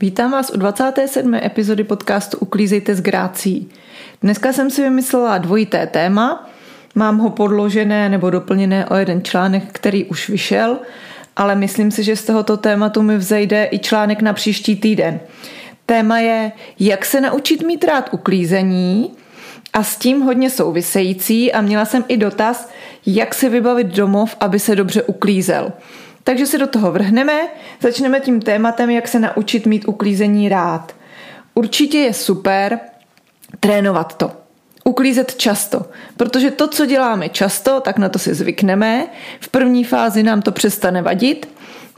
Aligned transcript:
Vítám 0.00 0.32
vás 0.32 0.50
u 0.50 0.56
27. 0.56 1.34
epizody 1.34 1.84
podcastu 1.84 2.38
Uklízejte 2.38 2.94
s 2.94 3.00
grácí. 3.00 3.70
Dneska 4.22 4.52
jsem 4.52 4.70
si 4.70 4.82
vymyslela 4.82 5.38
dvojité 5.38 5.86
téma. 5.86 6.50
Mám 6.94 7.18
ho 7.18 7.30
podložené 7.30 8.08
nebo 8.08 8.30
doplněné 8.30 8.86
o 8.86 8.94
jeden 8.94 9.24
článek, 9.24 9.62
který 9.72 10.04
už 10.04 10.28
vyšel, 10.28 10.78
ale 11.36 11.54
myslím 11.54 11.90
si, 11.90 12.02
že 12.02 12.16
z 12.16 12.24
tohoto 12.24 12.56
tématu 12.56 13.02
mi 13.02 13.16
vzejde 13.16 13.68
i 13.72 13.78
článek 13.78 14.22
na 14.22 14.32
příští 14.32 14.76
týden. 14.76 15.20
Téma 15.86 16.18
je, 16.18 16.52
jak 16.78 17.04
se 17.04 17.20
naučit 17.20 17.62
mít 17.62 17.84
rád 17.84 18.08
uklízení 18.12 19.10
a 19.72 19.82
s 19.82 19.96
tím 19.96 20.20
hodně 20.20 20.50
související 20.50 21.52
a 21.52 21.60
měla 21.60 21.84
jsem 21.84 22.04
i 22.08 22.16
dotaz, 22.16 22.70
jak 23.06 23.34
si 23.34 23.48
vybavit 23.48 23.86
domov, 23.86 24.36
aby 24.40 24.58
se 24.58 24.76
dobře 24.76 25.02
uklízel. 25.02 25.72
Takže 26.28 26.46
se 26.46 26.58
do 26.58 26.66
toho 26.66 26.92
vrhneme, 26.92 27.48
začneme 27.80 28.20
tím 28.20 28.40
tématem, 28.40 28.90
jak 28.90 29.08
se 29.08 29.18
naučit 29.18 29.66
mít 29.66 29.88
uklízení 29.88 30.48
rád. 30.48 30.96
Určitě 31.54 31.98
je 31.98 32.14
super 32.14 32.80
trénovat 33.60 34.16
to. 34.16 34.32
Uklízet 34.84 35.36
často, 35.36 35.86
protože 36.16 36.50
to, 36.50 36.68
co 36.68 36.86
děláme 36.86 37.28
často, 37.28 37.80
tak 37.80 37.98
na 37.98 38.08
to 38.08 38.18
si 38.18 38.34
zvykneme. 38.34 39.06
V 39.40 39.48
první 39.48 39.84
fázi 39.84 40.22
nám 40.22 40.42
to 40.42 40.52
přestane 40.52 41.02
vadit, 41.02 41.48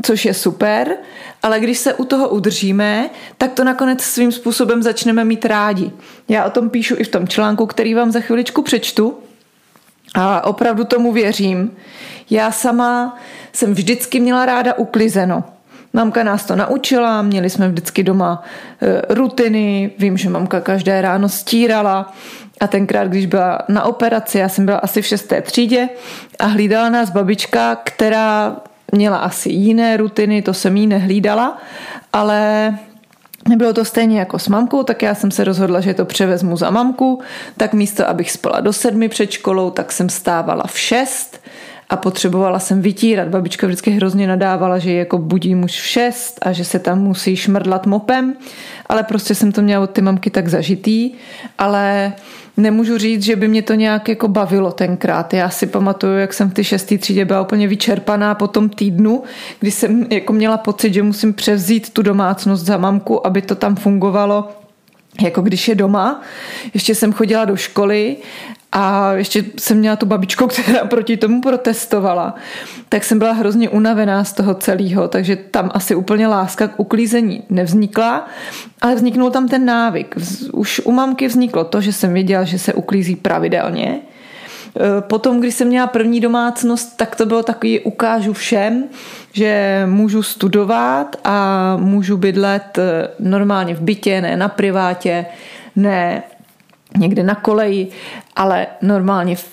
což 0.02 0.24
je 0.24 0.34
super, 0.34 0.96
ale 1.42 1.60
když 1.60 1.78
se 1.78 1.94
u 1.94 2.04
toho 2.04 2.28
udržíme, 2.28 3.10
tak 3.38 3.52
to 3.52 3.64
nakonec 3.64 4.02
svým 4.02 4.32
způsobem 4.32 4.82
začneme 4.82 5.24
mít 5.24 5.44
rádi. 5.44 5.90
Já 6.28 6.44
o 6.44 6.50
tom 6.50 6.70
píšu 6.70 6.94
i 6.98 7.04
v 7.04 7.08
tom 7.08 7.28
článku, 7.28 7.66
který 7.66 7.94
vám 7.94 8.10
za 8.10 8.20
chviličku 8.20 8.62
přečtu 8.62 9.18
a 10.14 10.46
opravdu 10.46 10.84
tomu 10.84 11.12
věřím. 11.12 11.70
Já 12.30 12.52
sama 12.52 13.18
jsem 13.52 13.74
vždycky 13.74 14.20
měla 14.20 14.46
ráda 14.46 14.74
uklizeno. 14.74 15.44
Mamka 15.92 16.22
nás 16.22 16.44
to 16.44 16.56
naučila, 16.56 17.22
měli 17.22 17.50
jsme 17.50 17.68
vždycky 17.68 18.02
doma 18.02 18.42
e, 18.82 19.14
rutiny, 19.14 19.90
vím, 19.98 20.16
že 20.16 20.28
mamka 20.28 20.60
každé 20.60 21.02
ráno 21.02 21.28
stírala 21.28 22.12
a 22.60 22.66
tenkrát, 22.66 23.08
když 23.08 23.26
byla 23.26 23.58
na 23.68 23.84
operaci, 23.84 24.38
já 24.38 24.48
jsem 24.48 24.66
byla 24.66 24.78
asi 24.78 25.02
v 25.02 25.06
šesté 25.06 25.42
třídě 25.42 25.88
a 26.38 26.46
hlídala 26.46 26.88
nás 26.88 27.10
babička, 27.10 27.76
která 27.84 28.56
měla 28.92 29.18
asi 29.18 29.50
jiné 29.50 29.96
rutiny, 29.96 30.42
to 30.42 30.54
jsem 30.54 30.76
jí 30.76 30.86
nehlídala, 30.86 31.58
ale 32.12 32.74
Nebylo 33.50 33.72
to 33.72 33.84
stejně 33.84 34.18
jako 34.18 34.38
s 34.38 34.48
mamkou, 34.48 34.82
tak 34.82 35.02
já 35.02 35.14
jsem 35.14 35.30
se 35.30 35.44
rozhodla, 35.44 35.80
že 35.80 35.94
to 35.94 36.04
převezmu 36.04 36.56
za 36.56 36.70
mamku, 36.70 37.20
tak 37.56 37.72
místo, 37.72 38.08
abych 38.08 38.30
spala 38.30 38.60
do 38.60 38.72
sedmi 38.72 39.08
před 39.08 39.30
školou, 39.30 39.70
tak 39.70 39.92
jsem 39.92 40.08
stávala 40.08 40.64
v 40.66 40.78
šest 40.78 41.40
a 41.90 41.96
potřebovala 41.96 42.58
jsem 42.58 42.82
vytírat. 42.82 43.28
Babička 43.28 43.66
vždycky 43.66 43.90
hrozně 43.90 44.26
nadávala, 44.26 44.78
že 44.78 44.92
jako 44.92 45.18
budí 45.18 45.54
muž 45.54 45.80
v 45.80 45.86
šest 45.86 46.38
a 46.42 46.52
že 46.52 46.64
se 46.64 46.78
tam 46.78 47.02
musí 47.02 47.36
šmrdlat 47.36 47.86
mopem, 47.86 48.34
ale 48.86 49.02
prostě 49.02 49.34
jsem 49.34 49.52
to 49.52 49.62
měla 49.62 49.84
od 49.84 49.90
ty 49.90 50.02
mamky 50.02 50.30
tak 50.30 50.48
zažitý, 50.48 51.12
ale 51.58 52.12
nemůžu 52.56 52.98
říct, 52.98 53.22
že 53.22 53.36
by 53.36 53.48
mě 53.48 53.62
to 53.62 53.74
nějak 53.74 54.08
jako 54.08 54.28
bavilo 54.28 54.72
tenkrát. 54.72 55.34
Já 55.34 55.50
si 55.50 55.66
pamatuju, 55.66 56.18
jak 56.18 56.32
jsem 56.32 56.50
v 56.50 56.54
ty 56.54 56.64
šestý 56.64 56.98
třídě 56.98 57.24
byla 57.24 57.40
úplně 57.42 57.68
vyčerpaná 57.68 58.34
po 58.34 58.48
tom 58.48 58.68
týdnu, 58.68 59.22
kdy 59.60 59.70
jsem 59.70 60.06
jako 60.10 60.32
měla 60.32 60.56
pocit, 60.56 60.94
že 60.94 61.02
musím 61.02 61.34
převzít 61.34 61.90
tu 61.90 62.02
domácnost 62.02 62.66
za 62.66 62.76
mamku, 62.76 63.26
aby 63.26 63.42
to 63.42 63.54
tam 63.54 63.76
fungovalo 63.76 64.48
jako 65.22 65.42
když 65.42 65.68
je 65.68 65.74
doma. 65.74 66.22
Ještě 66.74 66.94
jsem 66.94 67.12
chodila 67.12 67.44
do 67.44 67.56
školy 67.56 68.16
a 68.72 69.12
ještě 69.12 69.44
jsem 69.58 69.78
měla 69.78 69.96
tu 69.96 70.06
babičku, 70.06 70.46
která 70.62 70.84
proti 70.84 71.16
tomu 71.16 71.40
protestovala. 71.40 72.34
Tak 72.88 73.04
jsem 73.04 73.18
byla 73.18 73.32
hrozně 73.32 73.68
unavená 73.68 74.24
z 74.24 74.32
toho 74.32 74.54
celého, 74.54 75.08
takže 75.08 75.36
tam 75.36 75.70
asi 75.74 75.94
úplně 75.94 76.26
láska 76.26 76.68
k 76.68 76.80
uklízení 76.80 77.42
nevznikla, 77.48 78.28
ale 78.80 78.94
vzniknul 78.94 79.30
tam 79.30 79.48
ten 79.48 79.64
návyk. 79.64 80.14
Už 80.52 80.80
u 80.84 80.92
mamky 80.92 81.28
vzniklo 81.28 81.64
to, 81.64 81.80
že 81.80 81.92
jsem 81.92 82.12
věděla, 82.14 82.44
že 82.44 82.58
se 82.58 82.74
uklízí 82.74 83.16
pravidelně. 83.16 84.00
E, 84.00 85.00
potom, 85.00 85.40
když 85.40 85.54
jsem 85.54 85.68
měla 85.68 85.86
první 85.86 86.20
domácnost, 86.20 86.96
tak 86.96 87.16
to 87.16 87.26
bylo 87.26 87.42
takový 87.42 87.80
ukážu 87.80 88.32
všem, 88.32 88.84
že 89.32 89.82
můžu 89.86 90.22
studovat 90.22 91.16
a 91.24 91.76
můžu 91.76 92.16
bydlet 92.16 92.78
e, 92.78 93.08
normálně 93.18 93.74
v 93.74 93.80
bytě, 93.80 94.20
ne 94.20 94.36
na 94.36 94.48
privátě, 94.48 95.26
ne 95.76 96.22
někde 96.98 97.22
na 97.22 97.34
koleji, 97.34 97.88
ale 98.36 98.66
normálně 98.82 99.36
v, 99.36 99.48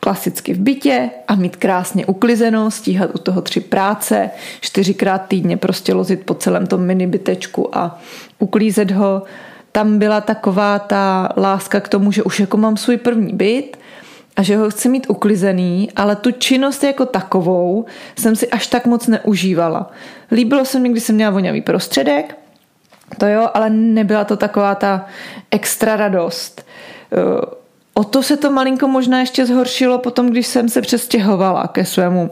klasicky 0.00 0.54
v 0.54 0.58
bytě 0.58 1.10
a 1.28 1.34
mít 1.34 1.56
krásně 1.56 2.06
uklizeno, 2.06 2.70
stíhat 2.70 3.10
u 3.14 3.18
toho 3.18 3.42
tři 3.42 3.60
práce, 3.60 4.30
čtyřikrát 4.60 5.18
týdně 5.28 5.56
prostě 5.56 5.94
lozit 5.94 6.22
po 6.24 6.34
celém 6.34 6.66
tom 6.66 6.80
mini 6.80 7.06
bytečku 7.06 7.76
a 7.76 8.00
uklízet 8.38 8.90
ho. 8.90 9.22
Tam 9.72 9.98
byla 9.98 10.20
taková 10.20 10.78
ta 10.78 11.28
láska 11.36 11.80
k 11.80 11.88
tomu, 11.88 12.12
že 12.12 12.22
už 12.22 12.40
jako 12.40 12.56
mám 12.56 12.76
svůj 12.76 12.96
první 12.96 13.32
byt 13.32 13.76
a 14.36 14.42
že 14.42 14.56
ho 14.56 14.70
chci 14.70 14.88
mít 14.88 15.06
uklizený, 15.10 15.90
ale 15.96 16.16
tu 16.16 16.30
činnost 16.30 16.84
jako 16.84 17.06
takovou 17.06 17.84
jsem 18.18 18.36
si 18.36 18.50
až 18.50 18.66
tak 18.66 18.86
moc 18.86 19.06
neužívala. 19.06 19.90
Líbilo 20.32 20.64
se 20.64 20.78
mi, 20.78 20.88
když 20.88 21.02
jsem 21.02 21.14
měla 21.14 21.30
voňavý 21.30 21.60
prostředek, 21.60 22.36
to 23.18 23.26
jo, 23.26 23.48
ale 23.54 23.70
nebyla 23.70 24.24
to 24.24 24.36
taková 24.36 24.74
ta 24.74 25.06
extra 25.50 25.96
radost. 25.96 26.66
O 27.94 28.04
to 28.04 28.22
se 28.22 28.36
to 28.36 28.50
malinko 28.50 28.88
možná 28.88 29.20
ještě 29.20 29.46
zhoršilo 29.46 29.98
potom, 29.98 30.30
když 30.30 30.46
jsem 30.46 30.68
se 30.68 30.80
přestěhovala 30.80 31.66
ke 31.66 31.84
svému 31.84 32.30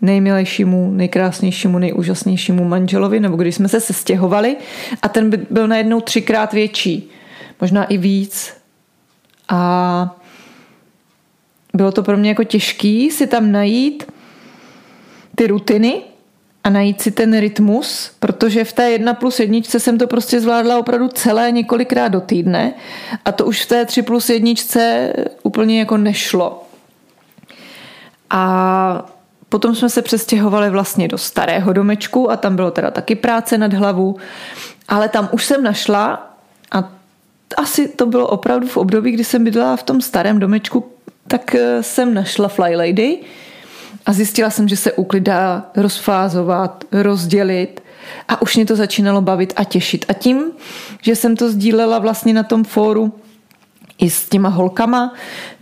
nejmilejšímu, 0.00 0.90
nejkrásnějšímu, 0.90 1.78
nejúžasnějšímu 1.78 2.64
manželovi, 2.64 3.20
nebo 3.20 3.36
když 3.36 3.54
jsme 3.54 3.68
se 3.68 3.80
sestěhovali 3.80 4.56
a 5.02 5.08
ten 5.08 5.30
byl 5.50 5.68
najednou 5.68 6.00
třikrát 6.00 6.52
větší, 6.52 7.10
možná 7.60 7.84
i 7.84 7.98
víc. 7.98 8.52
A 9.48 10.16
bylo 11.74 11.92
to 11.92 12.02
pro 12.02 12.16
mě 12.16 12.28
jako 12.28 12.44
těžký 12.44 13.10
si 13.10 13.26
tam 13.26 13.52
najít 13.52 14.12
ty 15.34 15.46
rutiny, 15.46 16.02
a 16.64 16.70
najít 16.70 17.00
si 17.00 17.10
ten 17.10 17.40
rytmus, 17.40 18.10
protože 18.20 18.64
v 18.64 18.72
té 18.72 18.90
jedna 18.90 19.14
plus 19.14 19.40
jedničce 19.40 19.80
jsem 19.80 19.98
to 19.98 20.06
prostě 20.06 20.40
zvládla 20.40 20.78
opravdu 20.78 21.08
celé 21.08 21.50
několikrát 21.52 22.08
do 22.08 22.20
týdne 22.20 22.74
a 23.24 23.32
to 23.32 23.44
už 23.44 23.64
v 23.64 23.68
té 23.68 23.84
tři 23.84 24.02
plus 24.02 24.30
jedničce 24.30 25.12
úplně 25.42 25.78
jako 25.78 25.96
nešlo. 25.96 26.64
A 28.30 29.06
potom 29.48 29.74
jsme 29.74 29.90
se 29.90 30.02
přestěhovali 30.02 30.70
vlastně 30.70 31.08
do 31.08 31.18
starého 31.18 31.72
domečku 31.72 32.30
a 32.30 32.36
tam 32.36 32.56
bylo 32.56 32.70
teda 32.70 32.90
taky 32.90 33.14
práce 33.14 33.58
nad 33.58 33.72
hlavu, 33.72 34.16
ale 34.88 35.08
tam 35.08 35.28
už 35.32 35.44
jsem 35.44 35.62
našla 35.62 36.36
a 36.72 36.92
asi 37.56 37.88
to 37.88 38.06
bylo 38.06 38.26
opravdu 38.26 38.66
v 38.66 38.76
období, 38.76 39.12
kdy 39.12 39.24
jsem 39.24 39.44
bydlela 39.44 39.76
v 39.76 39.82
tom 39.82 40.00
starém 40.00 40.38
domečku, 40.38 40.92
tak 41.28 41.54
eh, 41.54 41.82
jsem 41.82 42.14
našla 42.14 42.48
Fly 42.48 42.76
Lady, 42.76 43.18
a 44.08 44.12
zjistila 44.12 44.50
jsem, 44.50 44.68
že 44.68 44.76
se 44.76 44.92
úklid 44.92 45.22
dá 45.22 45.70
rozfázovat, 45.76 46.84
rozdělit 46.92 47.82
a 48.28 48.42
už 48.42 48.56
mě 48.56 48.66
to 48.66 48.76
začínalo 48.76 49.20
bavit 49.20 49.52
a 49.56 49.64
těšit. 49.64 50.04
A 50.08 50.12
tím, 50.12 50.44
že 51.02 51.16
jsem 51.16 51.36
to 51.36 51.50
sdílela 51.50 51.98
vlastně 51.98 52.32
na 52.32 52.42
tom 52.42 52.64
fóru 52.64 53.12
i 53.98 54.10
s 54.10 54.28
těma 54.28 54.48
holkama, 54.48 55.14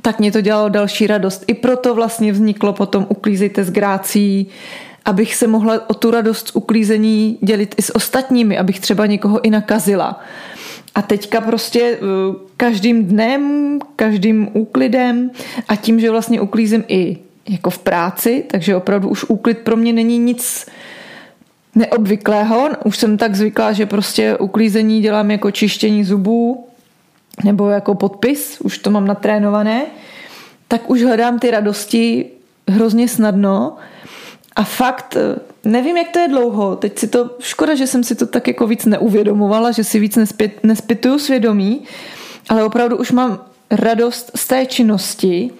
tak 0.02 0.18
mě 0.18 0.32
to 0.32 0.40
dělalo 0.40 0.68
další 0.68 1.06
radost. 1.06 1.44
I 1.46 1.54
proto 1.54 1.94
vlastně 1.94 2.32
vzniklo 2.32 2.72
potom 2.72 3.06
Uklízejte 3.08 3.64
s 3.64 3.70
grácí, 3.70 4.46
abych 5.04 5.34
se 5.34 5.46
mohla 5.46 5.90
o 5.90 5.94
tu 5.94 6.10
radost 6.10 6.50
uklízení 6.54 7.38
dělit 7.42 7.74
i 7.78 7.82
s 7.82 7.94
ostatními, 7.94 8.58
abych 8.58 8.80
třeba 8.80 9.06
někoho 9.06 9.44
i 9.44 9.50
nakazila. 9.50 10.20
A 10.94 11.02
teďka 11.02 11.40
prostě 11.40 11.80
eh, 11.80 11.98
každým 12.56 13.06
dnem, 13.06 13.78
každým 13.96 14.48
úklidem 14.52 15.30
a 15.68 15.76
tím, 15.76 16.00
že 16.00 16.10
vlastně 16.10 16.40
uklízím 16.40 16.84
i 16.88 17.25
jako 17.48 17.70
v 17.70 17.78
práci, 17.78 18.44
takže 18.50 18.76
opravdu 18.76 19.08
už 19.08 19.24
úklid 19.24 19.58
pro 19.58 19.76
mě 19.76 19.92
není 19.92 20.18
nic 20.18 20.66
neobvyklého. 21.74 22.68
Už 22.84 22.96
jsem 22.96 23.16
tak 23.16 23.34
zvyklá, 23.34 23.72
že 23.72 23.86
prostě 23.86 24.36
uklízení 24.36 25.02
dělám 25.02 25.30
jako 25.30 25.50
čištění 25.50 26.04
zubů 26.04 26.66
nebo 27.44 27.68
jako 27.68 27.94
podpis, 27.94 28.60
už 28.60 28.78
to 28.78 28.90
mám 28.90 29.06
natrénované, 29.06 29.86
tak 30.68 30.90
už 30.90 31.02
hledám 31.02 31.38
ty 31.38 31.50
radosti 31.50 32.26
hrozně 32.68 33.08
snadno 33.08 33.76
a 34.56 34.64
fakt 34.64 35.16
nevím, 35.64 35.96
jak 35.96 36.08
to 36.08 36.18
je 36.18 36.28
dlouho. 36.28 36.76
Teď 36.76 36.98
si 36.98 37.08
to, 37.08 37.30
škoda, 37.40 37.74
že 37.74 37.86
jsem 37.86 38.04
si 38.04 38.14
to 38.14 38.26
tak 38.26 38.48
jako 38.48 38.66
víc 38.66 38.84
neuvědomovala, 38.84 39.70
že 39.70 39.84
si 39.84 39.98
víc 39.98 40.16
nespět, 40.16 40.64
nespituju 40.64 41.18
svědomí, 41.18 41.82
ale 42.48 42.64
opravdu 42.64 42.96
už 42.96 43.12
mám 43.12 43.38
radost 43.70 44.30
z 44.34 44.46
té 44.46 44.66
činnosti, 44.66 45.50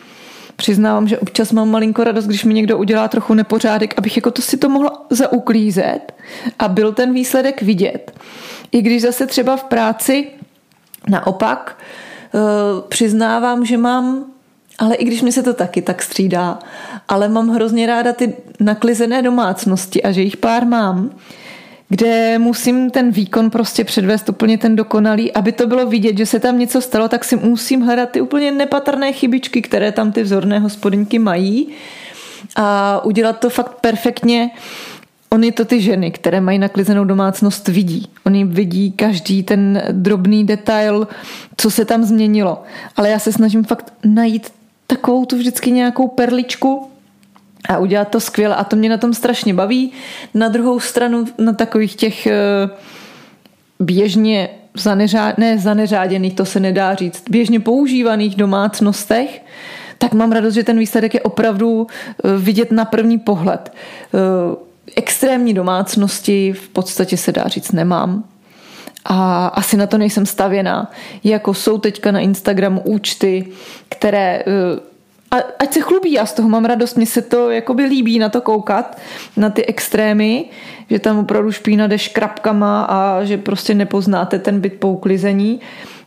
Přiznávám, 0.57 1.09
že 1.09 1.19
občas 1.19 1.53
mám 1.53 1.71
malinko 1.71 2.05
radost, 2.05 2.27
když 2.27 2.45
mi 2.45 2.55
někdo 2.55 2.79
udělá 2.79 3.09
trochu 3.09 3.35
nepořádek, 3.35 3.95
abych 3.99 4.17
jako 4.17 4.31
to 4.31 4.43
si 4.43 4.57
to 4.57 4.69
mohla 4.69 5.07
zauklízet 5.11 6.13
a 6.59 6.69
byl 6.69 6.93
ten 6.93 7.13
výsledek 7.13 7.63
vidět. 7.63 8.13
I 8.73 8.83
když 8.83 9.03
zase 9.03 9.27
třeba 9.27 9.57
v 9.57 9.65
práci 9.65 10.27
naopak 11.09 11.79
eh, 12.35 12.39
přiznávám, 12.89 13.65
že 13.65 13.77
mám 13.77 14.25
ale 14.79 14.95
i 14.95 15.05
když 15.05 15.23
mi 15.23 15.33
se 15.33 15.43
to 15.43 15.55
taky 15.55 15.83
tak 15.83 16.03
střídá, 16.03 16.59
ale 17.09 17.29
mám 17.29 17.49
hrozně 17.49 17.87
ráda 17.87 18.13
ty 18.13 18.37
naklizené 18.61 19.23
domácnosti 19.23 20.03
a 20.03 20.13
že 20.13 20.23
jich 20.23 20.37
pár 20.37 20.67
mám, 20.67 21.11
kde 21.89 22.39
musím 22.39 22.91
ten 22.91 23.11
výkon 23.11 23.51
prostě 23.51 23.85
předvést 23.85 24.29
úplně 24.29 24.59
ten 24.59 24.77
dokonalý, 24.77 25.33
aby 25.33 25.53
to 25.53 25.67
bylo 25.67 25.87
vidět, 25.87 26.19
že 26.19 26.27
se 26.27 26.41
tam 26.41 26.59
něco 26.59 26.81
stalo, 26.81 27.09
tak 27.09 27.25
si 27.25 27.37
musím 27.37 27.81
hledat 27.81 28.11
ty 28.11 28.21
úplně 28.21 28.53
nepatrné 28.53 29.13
chybičky, 29.13 29.63
které 29.63 29.93
tam 29.93 30.13
ty 30.13 30.23
vzorné 30.23 30.59
hospodinky 30.59 31.19
mají 31.19 31.69
a 32.57 33.01
udělat 33.05 33.41
to 33.41 33.51
fakt 33.51 33.73
perfektně. 33.81 34.51
Oni 35.31 35.53
to 35.53 35.65
ty 35.65 35.81
ženy, 35.81 36.11
které 36.11 36.41
mají 36.41 36.59
naklizenou 36.59 37.05
domácnost, 37.05 37.69
vidí. 37.69 38.09
Oni 38.27 38.45
vidí 38.45 38.93
každý 38.93 39.43
ten 39.43 39.83
drobný 39.93 40.45
detail, 40.45 41.09
co 41.57 41.71
se 41.71 41.85
tam 41.85 42.05
změnilo. 42.05 42.63
Ale 42.97 43.11
já 43.11 43.19
se 43.19 43.33
snažím 43.33 43.65
fakt 43.65 43.93
najít 44.05 44.53
takovou 44.87 45.25
tu 45.25 45.37
vždycky 45.37 45.71
nějakou 45.71 46.09
perličku, 46.09 46.91
a 47.69 47.79
udělat 47.79 48.09
to 48.09 48.21
skvěle 48.21 48.55
a 48.55 48.65
to 48.65 48.77
mě 48.77 48.89
na 48.89 48.97
tom 48.97 49.15
strašně 49.15 49.55
baví. 49.55 49.93
Na 50.35 50.49
druhou 50.49 50.81
stranu 50.81 51.25
na 51.39 51.53
takových 51.53 51.97
těch 51.97 52.27
eh, 52.27 52.35
běžně 53.81 54.49
zaneřá, 54.75 55.35
ne 55.37 55.59
zaneřáděných, 55.59 56.35
to 56.35 56.45
se 56.45 56.61
nedá 56.61 56.95
říct, 56.95 57.25
běžně 57.31 57.61
používaných 57.61 58.35
domácnostech, 58.35 59.45
tak 59.99 60.13
mám 60.13 60.33
radost, 60.33 60.55
že 60.55 60.65
ten 60.65 60.79
výsledek 60.79 61.15
je 61.15 61.21
opravdu 61.21 61.87
eh, 61.87 62.39
vidět 62.39 62.73
na 62.73 62.85
první 62.85 63.19
pohled. 63.19 63.73
Eh, 64.15 64.57
extrémní 64.97 65.55
domácnosti 65.55 66.53
v 66.53 66.69
podstatě 66.69 67.17
se 67.17 67.33
dá 67.33 67.49
říct 67.49 67.73
nemám. 67.73 68.25
A 69.05 69.47
asi 69.47 69.77
na 69.77 69.87
to 69.87 69.99
nejsem 69.99 70.27
stavěná. 70.27 70.91
Jako 71.25 71.55
jsou 71.55 71.79
teďka 71.79 72.11
na 72.11 72.21
Instagramu 72.21 72.81
účty, 72.81 73.47
které 73.89 74.43
a 75.31 75.37
ať 75.59 75.73
se 75.73 75.81
chlubí, 75.81 76.13
já 76.13 76.27
z 76.27 76.33
toho 76.33 76.49
mám 76.49 76.65
radost, 76.65 76.97
mně 76.97 77.07
se 77.07 77.23
to 77.23 77.51
jakoby 77.51 77.85
líbí 77.85 78.19
na 78.19 78.29
to 78.29 78.41
koukat, 78.41 78.99
na 79.37 79.51
ty 79.51 79.67
extrémy, 79.67 80.45
že 80.91 80.99
tam 80.99 81.19
opravdu 81.19 81.53
špína 81.53 81.87
jde 81.87 81.99
škrapkama 81.99 82.83
a 82.83 83.25
že 83.25 83.39
prostě 83.39 83.75
nepoznáte 83.75 84.39
ten 84.39 84.61
byt 84.61 84.75
po 84.75 84.89
uklizení. 84.89 85.61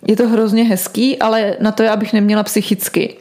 Je 0.07 0.15
to 0.15 0.27
hrozně 0.27 0.63
hezký, 0.63 1.19
ale 1.19 1.57
na 1.59 1.71
to 1.71 1.83
já 1.83 1.95
bych 1.95 2.13
neměla 2.13 2.43
psychicky 2.43 3.15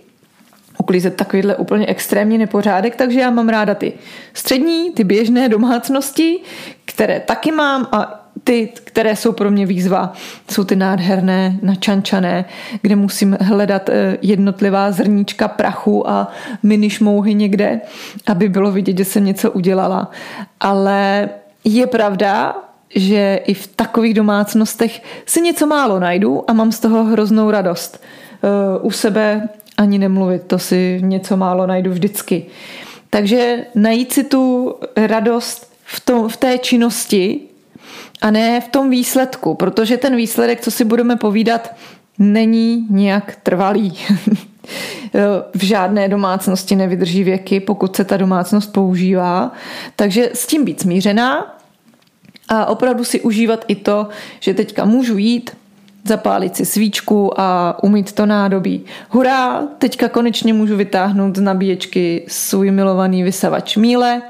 uklízet 0.79 1.17
takovýhle 1.17 1.57
úplně 1.57 1.87
extrémní 1.87 2.39
nepořádek, 2.39 2.97
takže 2.97 3.21
já 3.21 3.31
mám 3.31 3.49
ráda 3.49 3.75
ty 3.75 3.93
střední, 4.35 4.93
ty 4.93 5.05
běžné 5.05 5.49
domácnosti, 5.49 6.41
které 6.85 7.21
taky 7.21 7.53
mám 7.53 7.89
a 7.93 8.28
ty, 8.49 8.69
které 8.85 9.17
jsou 9.17 9.33
pro 9.33 9.51
mě 9.51 9.67
výzva, 9.67 10.13
jsou 10.51 10.65
ty 10.65 10.77
nádherné, 10.77 11.59
načančané, 11.63 12.45
kde 12.83 12.97
musím 12.97 13.37
hledat 13.41 13.89
eh, 13.89 14.19
jednotlivá 14.23 14.93
zrníčka 14.93 15.49
prachu 15.49 16.11
a 16.11 16.33
mini 16.63 16.91
šmouhy 16.91 17.35
někde, 17.35 17.81
aby 18.27 18.49
bylo 18.49 18.73
vidět, 18.73 18.99
že 18.99 19.05
jsem 19.05 19.25
něco 19.25 19.51
udělala. 19.51 20.11
Ale 20.61 21.29
je 21.65 21.87
pravda, 21.87 22.57
že 22.95 23.41
i 23.47 23.55
v 23.55 23.67
takových 23.67 24.15
domácnostech 24.15 25.03
si 25.27 25.41
něco 25.41 25.67
málo 25.67 26.01
najdu 26.01 26.51
a 26.51 26.53
mám 26.53 26.73
z 26.73 26.81
toho 26.81 27.05
hroznou 27.05 27.51
radost. 27.51 28.03
Eh, 28.03 28.79
u 28.81 28.91
sebe 28.91 29.49
ani 29.77 29.99
nemluvit, 29.99 30.43
to 30.47 30.59
si 30.59 31.01
něco 31.03 31.37
málo 31.37 31.67
najdu 31.67 31.91
vždycky. 31.91 32.47
Takže 33.11 33.65
najít 33.75 34.13
si 34.13 34.25
tu 34.25 34.75
radost 34.97 35.73
v, 35.85 36.01
tom, 36.01 36.29
v 36.29 36.37
té 36.37 36.59
činnosti, 36.59 37.48
a 38.21 38.31
ne 38.31 38.61
v 38.61 38.69
tom 38.69 38.91
výsledku, 38.91 39.55
protože 39.55 39.97
ten 39.97 40.17
výsledek, 40.17 40.61
co 40.61 40.71
si 40.71 40.85
budeme 40.85 41.17
povídat, 41.17 41.75
není 42.19 42.87
nějak 42.91 43.37
trvalý. 43.43 43.95
v 45.55 45.65
žádné 45.65 46.09
domácnosti 46.09 46.77
nevydrží 46.77 47.25
věky, 47.25 47.61
pokud 47.61 47.97
se 47.97 48.05
ta 48.05 48.17
domácnost 48.17 48.73
používá. 48.73 49.53
Takže 49.97 50.31
s 50.35 50.47
tím 50.47 50.65
být 50.65 50.81
smířená 50.81 51.57
a 52.49 52.67
opravdu 52.67 53.05
si 53.05 53.21
užívat 53.21 53.65
i 53.69 53.75
to, 53.75 54.09
že 54.41 54.55
teďka 54.55 54.85
můžu 54.85 55.19
jít, 55.19 55.51
zapálit 56.09 56.57
si 56.57 56.65
svíčku 56.65 57.41
a 57.41 57.79
umít 57.83 58.13
to 58.13 58.27
nádobí. 58.27 58.85
Hurá, 59.09 59.63
teďka 59.79 60.09
konečně 60.09 60.55
můžu 60.55 60.77
vytáhnout 60.77 61.37
z 61.37 61.41
nabíječky 61.41 62.25
svůj 62.29 62.71
milovaný 62.71 63.23
vysavač 63.23 63.77
míle 63.77 64.23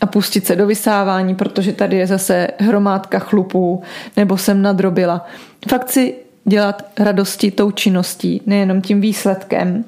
a 0.00 0.06
pustit 0.06 0.46
se 0.46 0.56
do 0.56 0.66
vysávání, 0.66 1.34
protože 1.34 1.72
tady 1.72 1.96
je 1.96 2.06
zase 2.06 2.48
hromádka 2.58 3.18
chlupů, 3.18 3.82
nebo 4.16 4.38
jsem 4.38 4.62
nadrobila. 4.62 5.26
Fakt 5.68 5.90
si 5.90 6.14
dělat 6.44 6.84
radosti 6.98 7.50
tou 7.50 7.70
činností, 7.70 8.42
nejenom 8.46 8.80
tím 8.80 9.00
výsledkem. 9.00 9.84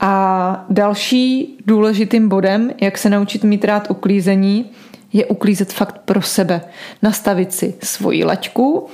A 0.00 0.64
další 0.70 1.56
důležitým 1.66 2.28
bodem, 2.28 2.70
jak 2.80 2.98
se 2.98 3.10
naučit 3.10 3.44
mít 3.44 3.64
rád 3.64 3.90
uklízení, 3.90 4.70
je 5.12 5.26
uklízet 5.26 5.72
fakt 5.72 5.98
pro 6.04 6.22
sebe. 6.22 6.60
Nastavit 7.02 7.52
si 7.52 7.74
svoji 7.82 8.24
laťku, 8.24 8.86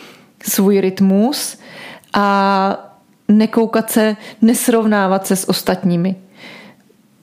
svůj 0.43 0.81
rytmus 0.81 1.59
a 2.15 2.95
nekoukat 3.29 3.91
se, 3.91 4.17
nesrovnávat 4.43 5.27
se 5.27 5.37
s 5.37 5.49
ostatními. 5.49 6.17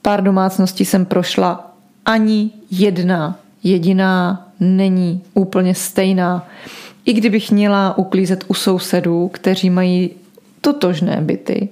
Pár 0.02 0.22
domácností 0.22 0.84
jsem 0.84 1.04
prošla 1.04 1.72
ani 2.04 2.50
jedna 2.70 3.38
jediná 3.62 4.48
není 4.60 5.22
úplně 5.34 5.74
stejná. 5.74 6.48
I 7.04 7.12
kdybych 7.12 7.50
měla 7.50 7.98
uklízet 7.98 8.44
u 8.48 8.54
sousedů, 8.54 9.28
kteří 9.28 9.70
mají 9.70 10.10
totožné 10.60 11.18
byty, 11.20 11.68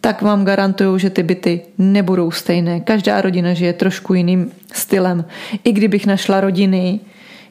tak 0.00 0.22
vám 0.22 0.44
garantuju, 0.44 0.98
že 0.98 1.10
ty 1.10 1.22
byty 1.22 1.60
nebudou 1.78 2.30
stejné. 2.30 2.80
Každá 2.80 3.20
rodina 3.20 3.54
žije 3.54 3.72
trošku 3.72 4.14
jiným 4.14 4.50
stylem. 4.72 5.24
I 5.64 5.72
kdybych 5.72 6.06
našla 6.06 6.40
rodiny, 6.40 7.00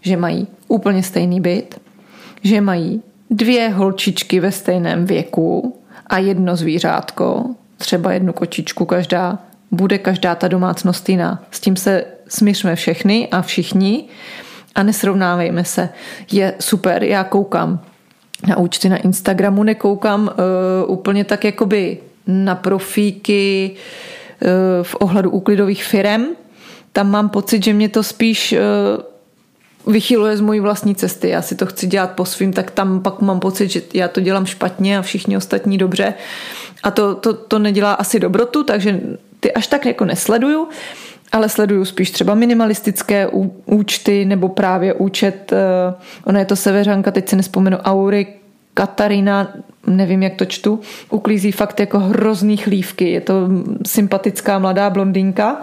že 0.02 0.18
mají 0.18 0.48
úplně 0.68 1.04
stejný 1.04 1.42
byt, 1.42 1.80
že 2.44 2.62
mají 2.62 3.02
dvě 3.30 3.70
holčičky 3.70 4.40
ve 4.40 4.52
stejném 4.52 5.06
věku 5.06 5.80
a 6.08 6.18
jedno 6.18 6.56
zvířátko, 6.56 7.46
třeba 7.78 8.14
jednu 8.14 8.34
kočičku 8.34 8.86
každá, 8.86 9.40
bude 9.72 9.98
každá 9.98 10.36
ta 10.36 10.48
domácnost 10.48 11.10
jiná. 11.10 11.44
S 11.52 11.60
tím 11.60 11.76
se 11.76 12.06
smířme 12.28 12.76
všechny 12.76 13.28
a 13.28 13.42
všichni 13.42 14.06
a 14.76 14.84
nesrovnávejme 14.84 15.66
se. 15.66 15.90
Je 16.32 16.54
super, 16.60 17.04
já 17.04 17.24
koukám 17.24 17.80
na 18.48 18.58
účty 18.58 18.90
na 18.90 18.98
Instagramu, 18.98 19.64
nekoukám 19.64 20.22
uh, 20.22 20.92
úplně 20.92 21.24
tak 21.24 21.46
jakoby 21.46 21.98
na 22.28 22.56
profíky 22.56 23.72
uh, 23.72 24.50
v 24.84 24.96
ohledu 25.00 25.30
úklidových 25.30 25.84
firem. 25.84 26.28
Tam 26.92 27.10
mám 27.10 27.30
pocit, 27.30 27.64
že 27.64 27.74
mě 27.74 27.90
to 27.90 28.04
spíš 28.04 28.54
uh, 28.54 28.60
vychyluje 29.88 30.38
z 30.38 30.42
mojí 30.42 30.60
vlastní 30.60 30.96
cesty. 30.96 31.30
Já 31.30 31.42
si 31.42 31.56
to 31.56 31.66
chci 31.66 31.88
dělat 31.88 32.12
po 32.12 32.26
svým, 32.26 32.54
tak 32.54 32.72
tam 32.72 33.02
pak 33.02 33.22
mám 33.22 33.40
pocit, 33.40 33.68
že 33.68 33.82
já 33.94 34.08
to 34.08 34.22
dělám 34.22 34.46
špatně 34.46 34.98
a 34.98 35.02
všichni 35.02 35.38
ostatní 35.38 35.78
dobře. 35.78 36.14
A 36.84 36.92
to, 36.92 37.16
to, 37.16 37.34
to 37.34 37.60
nedělá 37.60 37.94
asi 37.94 38.20
dobrotu, 38.20 38.64
takže 38.64 39.02
ty 39.40 39.54
až 39.54 39.68
tak 39.68 39.86
jako 39.86 40.06
nesleduju, 40.06 40.68
ale 41.32 41.50
sleduju 41.50 41.86
spíš 41.86 42.12
třeba 42.12 42.36
minimalistické 42.36 43.28
účty 43.66 44.26
nebo 44.26 44.50
právě 44.50 44.94
účet, 44.94 45.52
uh, 45.52 46.02
ona 46.24 46.40
je 46.40 46.46
to 46.46 46.56
seveřanka, 46.56 47.12
teď 47.12 47.30
si 47.30 47.36
nespomenu, 47.36 47.78
Aury 47.78 48.28
Katarina, 48.74 49.54
nevím, 49.88 50.24
jak 50.24 50.36
to 50.36 50.46
čtu, 50.46 50.80
uklízí 51.10 51.52
fakt 51.52 51.80
jako 51.80 52.00
hrozný 52.00 52.58
chlívky. 52.58 53.12
Je 53.12 53.22
to 53.22 53.50
sympatická 53.88 54.60
mladá 54.60 54.90
blondýnka. 54.90 55.62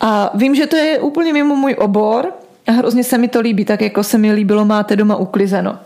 A 0.00 0.30
vím, 0.34 0.54
že 0.54 0.66
to 0.66 0.76
je 0.76 0.98
úplně 0.98 1.32
mimo 1.32 1.56
můj 1.56 1.76
obor 1.78 2.32
a 2.66 2.72
hrozně 2.72 3.04
se 3.04 3.18
mi 3.18 3.28
to 3.28 3.40
líbí, 3.40 3.64
tak 3.64 3.80
jako 3.80 4.02
se 4.02 4.18
mi 4.18 4.32
líbilo 4.32 4.64
Máte 4.64 4.96
doma 4.96 5.16
uklizeno. 5.16 5.78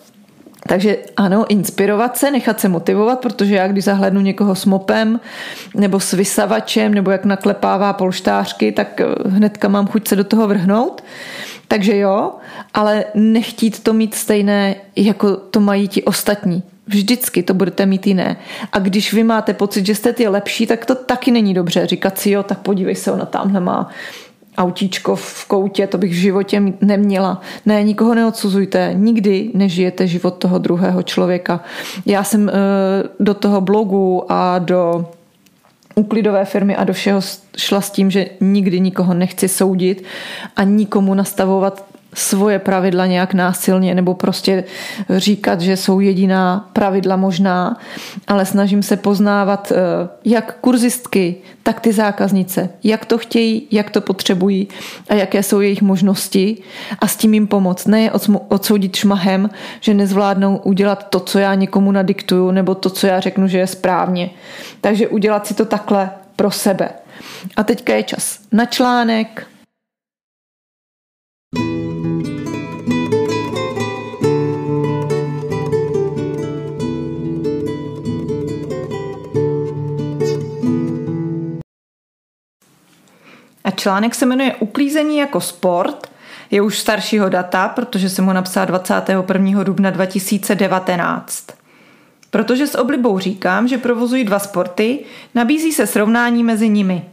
Takže 0.68 0.97
ano, 1.16 1.47
inspirovat 1.49 2.16
se, 2.16 2.30
nechat 2.30 2.61
se 2.61 2.68
motivovat, 2.68 3.21
protože 3.21 3.54
já 3.54 3.68
když 3.68 3.85
zahlednu 3.85 4.21
někoho 4.21 4.54
s 4.54 4.64
mopem 4.64 5.21
nebo 5.75 6.00
s 6.00 6.12
vysavačem 6.12 6.95
nebo 6.95 7.11
jak 7.11 7.25
naklepává 7.25 7.92
polštářky, 7.92 8.73
tak 8.73 9.00
eh, 9.00 9.06
hnedka 9.28 9.68
mám 9.68 9.87
chuť 9.87 10.09
se 10.09 10.16
do 10.16 10.25
toho 10.25 10.49
vrhnout. 10.49 11.04
Takže 11.68 11.97
jo, 11.97 12.33
ale 12.75 13.04
nechtít 13.14 13.83
to 13.83 13.92
mít 13.92 14.14
stejné, 14.14 14.76
jako 14.97 15.37
to 15.37 15.61
mají 15.61 15.88
ti 15.88 16.02
ostatní. 16.02 16.62
Vždycky 16.87 17.42
to 17.42 17.54
budete 17.54 17.87
mít 17.87 18.06
jiné. 18.06 18.37
A 18.73 18.78
když 18.78 19.12
vy 19.12 19.25
máte 19.25 19.54
pocit, 19.54 19.87
že 19.87 19.95
jste 19.95 20.12
ty 20.12 20.28
lepší, 20.28 20.66
tak 20.66 20.87
to 20.87 20.95
taky 20.95 21.30
není 21.30 21.54
dobře. 21.54 21.87
Říkat 21.87 22.18
si, 22.18 22.30
jo, 22.30 22.42
tak 22.42 22.59
podívej 22.59 22.95
se, 22.95 23.12
ona 23.12 23.26
tamhle 23.26 23.61
má 23.61 23.90
autíčko 24.56 25.16
v 25.16 25.44
koutě, 25.44 25.86
to 25.86 25.98
bych 25.98 26.10
v 26.10 26.14
životě 26.14 26.62
neměla. 26.80 27.40
Ne, 27.66 27.82
nikoho 27.82 28.14
neodsuzujte, 28.14 28.90
nikdy 28.94 29.50
nežijete 29.54 30.06
život 30.06 30.34
toho 30.34 30.58
druhého 30.58 31.02
člověka. 31.02 31.60
Já 32.06 32.25
jsem 32.25 32.48
eh, 32.48 32.52
do 33.20 33.34
toho 33.34 33.60
blogu 33.60 34.32
a 34.32 34.58
do 34.58 35.06
úklidové 35.94 36.44
firmy 36.44 36.76
a 36.76 36.84
do 36.84 36.92
všeho 36.92 37.20
šla 37.56 37.80
s 37.80 37.90
tím, 37.90 38.10
že 38.10 38.26
nikdy 38.40 38.80
nikoho 38.80 39.14
nechci 39.14 39.48
soudit 39.48 40.04
a 40.56 40.62
nikomu 40.62 41.14
nastavovat 41.14 41.84
svoje 42.16 42.58
pravidla 42.58 43.06
nějak 43.06 43.35
násilně 43.35 43.94
nebo 43.94 44.14
prostě 44.14 44.64
říkat, 45.11 45.61
že 45.61 45.76
jsou 45.76 46.00
jediná 46.00 46.70
pravidla 46.73 47.16
možná, 47.16 47.76
ale 48.28 48.46
snažím 48.46 48.82
se 48.82 48.96
poznávat 48.96 49.73
eh, 49.73 50.08
jak 50.25 50.58
kurzistky, 50.61 51.37
tak 51.62 51.80
ty 51.80 51.92
zákaznice, 51.92 52.68
jak 52.85 53.04
to 53.04 53.18
chtějí, 53.18 53.68
jak 53.70 53.90
to 53.90 54.00
potřebují 54.00 54.68
a 55.08 55.14
jaké 55.14 55.42
jsou 55.42 55.61
jejich 55.61 55.82
možnosti 55.82 56.56
a 56.99 57.06
s 57.06 57.16
tím 57.16 57.35
jim 57.35 57.46
pomoct. 57.46 57.87
Ne 57.87 58.11
odsoudit 58.49 58.96
šmahem, 58.96 59.50
že 59.80 59.94
nezvládnou 59.94 60.56
udělat 60.56 61.11
to, 61.11 61.20
co 61.20 61.38
já 61.38 61.54
někomu 61.54 61.92
nadiktuju 61.92 62.50
nebo 62.50 62.75
to, 62.75 62.90
co 62.90 63.06
já 63.06 63.20
řeknu, 63.20 63.49
že 63.49 63.58
je 63.58 63.66
správně. 63.66 64.30
Takže 64.80 65.08
udělat 65.08 65.46
si 65.46 65.54
to 65.54 65.64
takhle 65.64 66.11
pro 66.37 66.50
sebe. 66.50 66.88
A 67.56 67.62
teďka 67.64 67.94
je 67.94 68.02
čas 68.02 68.38
na 68.52 68.66
článek, 68.66 69.46
A 83.66 83.70
článek 83.70 84.14
se 84.14 84.26
jmenuje 84.26 84.54
Uklízení 84.54 85.18
jako 85.18 85.40
sport. 85.40 86.11
Je 86.50 86.62
už 86.62 86.78
staršího 86.78 87.28
data, 87.28 87.68
protože 87.68 88.08
jsem 88.08 88.25
ho 88.25 88.32
napsala 88.32 88.66
21. 88.66 89.64
dubna 89.64 89.90
2019. 89.90 91.46
Protože 92.30 92.66
s 92.66 92.78
oblibou 92.78 93.18
říkám, 93.18 93.68
že 93.68 93.78
provozují 93.78 94.25
dva 94.25 94.38
sporty, 94.38 94.99
nabízí 95.35 95.73
se 95.73 95.87
srovnání 95.87 96.44
mezi 96.44 96.68
nimi. 96.68 97.04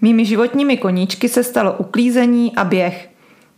Mými 0.00 0.24
životními 0.24 0.76
koníčky 0.76 1.28
se 1.28 1.44
stalo 1.44 1.72
uklízení 1.72 2.56
a 2.56 2.64
běh. 2.64 3.08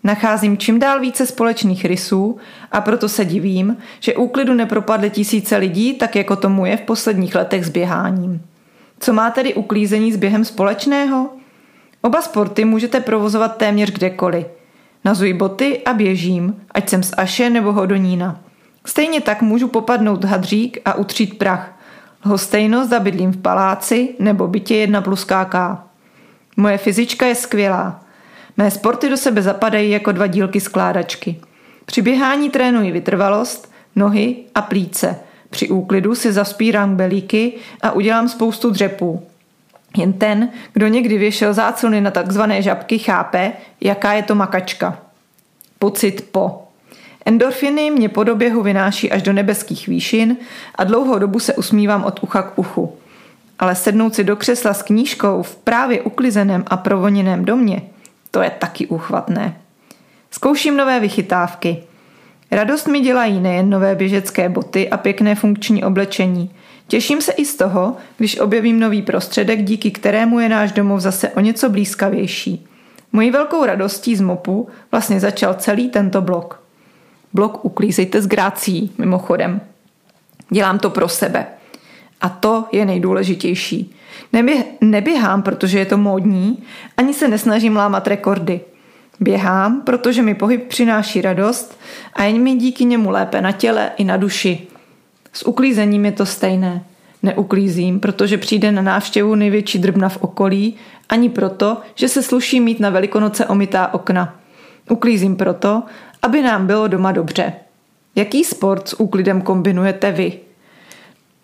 Nacházím 0.05 0.59
čím 0.59 0.79
dál 0.79 1.01
více 1.01 1.27
společných 1.27 1.85
rysů 1.85 2.37
a 2.73 2.81
proto 2.81 3.09
se 3.09 3.25
divím, 3.25 3.77
že 4.01 4.17
úklidu 4.17 4.55
nepropadly 4.55 5.11
tisíce 5.11 5.57
lidí, 5.57 5.95
tak 5.95 6.17
jako 6.17 6.37
tomu 6.37 6.67
je 6.67 6.77
v 6.77 6.81
posledních 6.81 7.35
letech 7.35 7.65
s 7.65 7.69
běháním. 7.69 8.43
Co 9.01 9.13
má 9.13 9.31
tedy 9.31 9.55
uklízení 9.55 10.13
s 10.13 10.17
během 10.17 10.45
společného? 10.45 11.31
Oba 12.05 12.23
sporty 12.23 12.65
můžete 12.65 13.01
provozovat 13.01 13.57
téměř 13.57 13.91
kdekoliv. 13.91 14.47
Nazuji 15.05 15.35
boty 15.35 15.85
a 15.85 15.93
běžím, 15.93 16.57
ať 16.71 16.89
jsem 16.89 17.03
z 17.03 17.13
Aše 17.17 17.51
nebo 17.51 17.73
Hodonína. 17.73 18.41
Stejně 18.87 19.21
tak 19.21 19.43
můžu 19.43 19.69
popadnout 19.69 20.25
hadřík 20.25 20.79
a 20.85 20.95
utřít 20.95 21.39
prach. 21.39 21.73
Lhostejno 22.27 22.87
zda 22.87 22.99
v 22.99 23.37
paláci 23.43 24.09
nebo 24.19 24.49
bytě 24.49 24.77
jedna 24.77 25.01
plus 25.01 25.25
KK. 25.25 25.55
Moje 26.57 26.79
fyzička 26.79 27.27
je 27.27 27.35
skvělá. 27.35 28.01
Mé 28.57 28.71
sporty 28.71 29.09
do 29.09 29.17
sebe 29.17 29.43
zapadají 29.43 29.91
jako 29.91 30.13
dva 30.13 30.27
dílky 30.27 30.61
skládačky. 30.61 31.41
Při 31.85 32.03
běhání 32.03 32.51
trénuji 32.51 32.93
vytrvalost, 32.93 33.73
nohy 33.97 34.37
a 34.55 34.63
plíce. 34.63 35.17
Při 35.51 35.69
úklidu 35.69 36.15
si 36.15 36.33
zaspírám 36.33 36.97
belíky 36.97 37.53
a 37.83 37.93
udělám 37.93 38.29
spoustu 38.29 38.71
dřepů. 38.71 39.23
Jen 39.97 40.13
ten, 40.13 40.49
kdo 40.73 40.87
někdy 40.87 41.19
věšel 41.19 41.55
záclony 41.55 42.01
na 42.01 42.11
takzvané 42.11 42.63
žabky, 42.63 42.99
chápe, 42.99 43.53
jaká 43.81 44.13
je 44.13 44.23
to 44.23 44.35
makačka. 44.35 44.99
Pocit 45.79 46.29
po. 46.33 46.69
Endorfiny 47.27 47.91
mě 47.91 48.09
po 48.09 48.25
doběhu 48.25 48.63
vynáší 48.63 49.11
až 49.11 49.23
do 49.23 49.33
nebeských 49.33 49.89
výšin 49.89 50.37
a 50.75 50.85
dlouhou 50.85 51.19
dobu 51.19 51.39
se 51.39 51.55
usmívám 51.55 52.05
od 52.05 52.23
ucha 52.23 52.43
k 52.43 52.59
uchu. 52.59 52.97
Ale 53.59 53.75
sednout 53.75 54.15
si 54.15 54.25
do 54.25 54.37
křesla 54.37 54.75
s 54.75 54.83
knížkou 54.83 55.43
v 55.43 55.57
právě 55.57 56.03
uklizeném 56.03 56.65
a 56.67 56.77
provoněném 56.77 57.45
domě, 57.45 57.83
to 58.31 58.43
je 58.43 58.51
taky 58.51 58.87
uchvatné. 58.87 59.57
Zkouším 60.31 60.77
nové 60.77 61.01
vychytávky. 61.01 61.83
Radost 62.51 62.87
mi 62.87 63.01
dělají 63.01 63.41
nejen 63.41 63.71
nové 63.71 63.95
běžecké 63.95 64.49
boty 64.49 64.91
a 64.91 64.97
pěkné 64.97 65.35
funkční 65.35 65.85
oblečení– 65.85 66.51
Těším 66.89 67.21
se 67.21 67.33
i 67.33 67.45
z 67.45 67.57
toho, 67.57 67.97
když 68.17 68.41
objevím 68.41 68.81
nový 68.81 69.03
prostředek, 69.03 69.65
díky 69.65 69.91
kterému 69.91 70.41
je 70.41 70.49
náš 70.49 70.73
domov 70.73 71.01
zase 71.01 71.29
o 71.29 71.41
něco 71.41 71.71
blízkavější. 71.71 72.67
Mojí 73.13 73.31
velkou 73.31 73.65
radostí 73.65 74.17
z 74.17 74.21
mopu 74.21 74.69
vlastně 74.91 75.21
začal 75.21 75.55
celý 75.55 75.89
tento 75.89 76.21
blok. 76.21 76.61
Blok 77.33 77.65
uklízejte 77.65 78.23
s 78.23 78.27
grácí, 78.27 78.93
mimochodem. 78.99 79.61
Dělám 80.51 80.79
to 80.79 80.91
pro 80.91 81.09
sebe. 81.09 81.47
A 82.21 82.29
to 82.29 82.65
je 82.73 82.87
nejdůležitější. 82.87 83.95
Nebě- 84.33 84.65
neběhám, 84.81 85.43
protože 85.43 85.79
je 85.79 85.87
to 85.87 85.97
módní, 85.97 86.63
ani 86.97 87.15
se 87.15 87.29
nesnažím 87.29 87.77
lámat 87.77 88.07
rekordy. 88.07 88.61
Běhám, 89.21 89.83
protože 89.83 90.23
mi 90.23 90.35
pohyb 90.35 90.69
přináší 90.69 91.23
radost 91.23 91.79
a 92.15 92.25
jen 92.25 92.43
mi 92.43 92.55
díky 92.55 92.85
němu 92.85 93.11
lépe 93.11 93.41
na 93.41 93.53
těle 93.53 93.91
i 93.97 94.05
na 94.05 94.17
duši. 94.17 94.67
S 95.35 95.47
uklízením 95.47 96.05
je 96.05 96.13
to 96.13 96.27
stejné. 96.27 96.85
Neuklízím, 97.23 98.01
protože 98.01 98.39
přijde 98.39 98.73
na 98.73 98.83
návštěvu 98.83 99.35
největší 99.35 99.79
drbna 99.79 100.09
v 100.09 100.17
okolí, 100.17 100.75
ani 101.09 101.29
proto, 101.29 101.77
že 101.95 102.09
se 102.09 102.23
sluší 102.23 102.61
mít 102.61 102.81
na 102.81 102.91
velikonoce 102.91 103.47
omytá 103.47 103.95
okna. 103.95 104.37
Uklízím 104.91 105.37
proto, 105.37 105.83
aby 106.23 106.43
nám 106.43 106.67
bylo 106.67 106.89
doma 106.89 107.13
dobře. 107.13 107.53
Jaký 108.17 108.45
sport 108.45 108.89
s 108.89 109.01
úklidem 109.01 109.43
kombinujete 109.43 110.13
vy? 110.13 110.33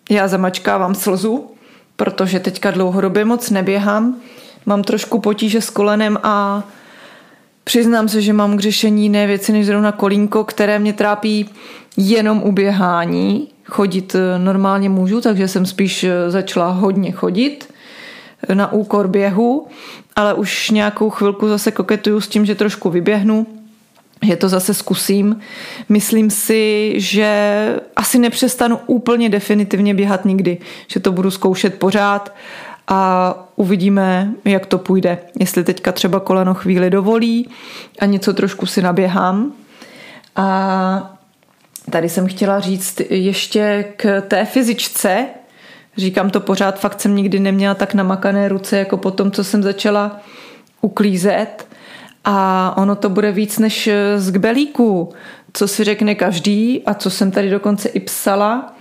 Já 0.09 0.27
zamačkávám 0.27 0.95
slzu, 0.95 1.51
protože 1.95 2.39
teďka 2.39 2.71
dlouhodobě 2.71 3.25
moc 3.25 3.49
neběhám. 3.49 4.15
Mám 4.65 4.83
trošku 4.83 5.19
potíže 5.19 5.61
s 5.61 5.69
kolenem 5.69 6.17
a 6.23 6.63
přiznám 7.63 8.09
se, 8.09 8.21
že 8.21 8.33
mám 8.33 8.57
k 8.57 8.59
řešení 8.59 9.03
jiné 9.03 9.27
věci 9.27 9.51
než 9.51 9.65
zrovna 9.65 9.91
kolínko, 9.91 10.43
které 10.43 10.79
mě 10.79 10.93
trápí 10.93 11.49
jenom 11.97 12.43
u 12.43 12.51
běhání. 12.51 13.47
Chodit 13.71 14.15
eh, 14.15 14.39
normálně 14.39 14.89
můžu, 14.89 15.21
takže 15.21 15.47
jsem 15.47 15.65
spíš 15.65 16.03
eh, 16.03 16.31
začala 16.31 16.69
hodně 16.69 17.11
chodit 17.11 17.73
eh, 18.47 18.55
na 18.55 18.71
úkor 18.71 19.07
běhu, 19.07 19.67
ale 20.15 20.33
už 20.33 20.69
nějakou 20.69 21.09
chvilku 21.09 21.47
zase 21.47 21.71
koketuju 21.71 22.21
s 22.21 22.27
tím, 22.27 22.45
že 22.45 22.55
trošku 22.55 22.89
vyběhnu, 22.89 23.47
že 24.23 24.35
to 24.35 24.49
zase 24.49 24.73
zkusím. 24.73 25.39
Myslím 25.89 26.29
si, 26.29 26.93
že 26.97 27.75
asi 27.95 28.19
nepřestanu 28.19 28.79
úplně 28.87 29.29
definitivně 29.29 29.93
běhat 29.93 30.25
nikdy, 30.25 30.57
že 30.87 30.99
to 30.99 31.11
budu 31.11 31.31
zkoušet 31.31 31.79
pořád 31.79 32.33
a 32.87 33.33
uvidíme, 33.55 34.33
jak 34.45 34.65
to 34.65 34.77
půjde. 34.77 35.17
Jestli 35.39 35.63
teďka 35.63 35.91
třeba 35.91 36.19
koleno 36.19 36.53
chvíli 36.53 36.89
dovolí 36.89 37.49
a 37.99 38.05
něco 38.05 38.33
trošku 38.33 38.65
si 38.65 38.81
naběhám. 38.81 39.53
A 40.35 41.20
Tady 41.91 42.09
jsem 42.09 42.27
chtěla 42.27 42.59
říct 42.59 43.01
ještě 43.09 43.85
k 43.95 44.21
té 44.21 44.45
fyzičce. 44.45 45.25
Říkám 45.97 46.29
to 46.29 46.39
pořád, 46.39 46.79
fakt 46.79 47.01
jsem 47.01 47.15
nikdy 47.15 47.39
neměla 47.39 47.75
tak 47.75 47.93
namakané 47.93 48.49
ruce, 48.49 48.77
jako 48.77 48.97
po 48.97 49.11
tom, 49.11 49.31
co 49.31 49.43
jsem 49.43 49.63
začala 49.63 50.19
uklízet. 50.81 51.67
A 52.25 52.73
ono 52.77 52.95
to 52.95 53.09
bude 53.09 53.31
víc 53.31 53.59
než 53.59 53.89
z 54.17 54.31
kbelíku, 54.31 55.13
co 55.53 55.67
si 55.67 55.83
řekne 55.83 56.15
každý 56.15 56.83
a 56.85 56.93
co 56.93 57.09
jsem 57.09 57.31
tady 57.31 57.49
dokonce 57.49 57.89
i 57.89 57.99
psala. 57.99 58.73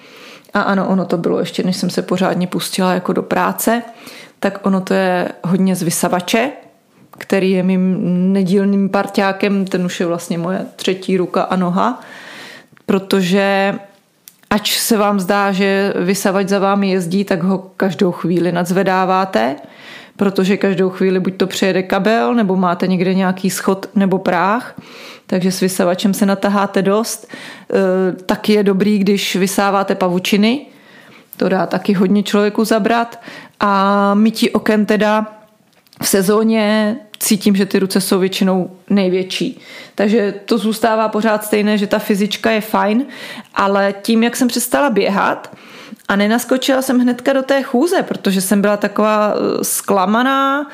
A 0.55 0.61
ano, 0.61 0.89
ono 0.89 1.05
to 1.05 1.17
bylo 1.17 1.41
ještě, 1.41 1.63
než 1.63 1.77
jsem 1.77 1.91
se 1.91 2.03
pořádně 2.03 2.47
pustila 2.47 2.95
jako 2.95 3.13
do 3.13 3.23
práce, 3.23 3.83
tak 4.41 4.67
ono 4.67 4.81
to 4.81 4.95
je 4.95 5.29
hodně 5.45 5.77
z 5.77 5.83
vysavače, 5.83 6.51
který 7.19 7.51
je 7.51 7.63
mým 7.63 8.33
nedílným 8.33 8.89
parťákem, 8.89 9.65
ten 9.65 9.85
už 9.85 10.01
je 10.01 10.07
vlastně 10.07 10.39
moje 10.39 10.67
třetí 10.77 11.17
ruka 11.17 11.43
a 11.43 11.57
noha 11.57 12.01
protože 12.91 13.75
ač 14.51 14.79
se 14.79 14.97
vám 14.97 15.21
zdá, 15.21 15.53
že 15.53 15.95
vysavač 15.97 16.49
za 16.49 16.59
vámi 16.59 16.91
jezdí, 16.91 17.25
tak 17.25 17.43
ho 17.43 17.71
každou 17.77 18.13
chvíli 18.13 18.53
nadzvedáváte, 18.53 19.57
protože 20.17 20.57
každou 20.57 20.91
chvíli 20.91 21.21
buď 21.21 21.37
to 21.37 21.47
přejede 21.47 21.83
kabel, 21.83 22.35
nebo 22.35 22.57
máte 22.57 22.87
někde 22.87 23.15
nějaký 23.15 23.51
schod 23.51 23.87
nebo 23.95 24.19
práh, 24.19 24.75
takže 25.27 25.53
s 25.53 25.61
vysavačem 25.61 26.15
se 26.15 26.27
nataháte 26.27 26.83
dost. 26.83 27.27
E, 27.31 28.13
taky 28.13 28.53
je 28.53 28.63
dobrý, 28.63 28.99
když 28.99 29.37
vysáváte 29.37 29.95
pavučiny, 29.95 30.67
to 31.37 31.49
dá 31.49 31.67
taky 31.67 31.93
hodně 31.93 32.23
člověku 32.23 32.65
zabrat. 32.65 33.21
A 33.61 34.15
mytí 34.15 34.51
oken 34.51 34.87
teda 34.87 35.27
v 36.03 36.09
sezóně 36.09 36.97
cítím, 37.21 37.57
že 37.57 37.67
ty 37.67 37.79
ruce 37.79 38.01
jsou 38.01 38.19
většinou 38.19 38.71
největší. 38.91 39.61
Takže 39.95 40.35
to 40.45 40.59
zůstává 40.59 41.09
pořád 41.09 41.45
stejné, 41.45 41.79
že 41.79 41.87
ta 41.87 41.99
fyzička 41.99 42.51
je 42.51 42.61
fajn, 42.61 43.05
ale 43.55 43.95
tím, 44.03 44.23
jak 44.23 44.37
jsem 44.37 44.49
přestala 44.49 44.91
běhat, 44.91 45.57
a 46.09 46.17
nenaskočila 46.17 46.83
jsem 46.83 46.99
hnedka 46.99 47.33
do 47.33 47.43
té 47.43 47.63
chůze, 47.63 48.03
protože 48.03 48.41
jsem 48.41 48.61
byla 48.61 48.77
taková 48.77 49.35
eh, 49.35 49.65
zklamaná 49.65 50.67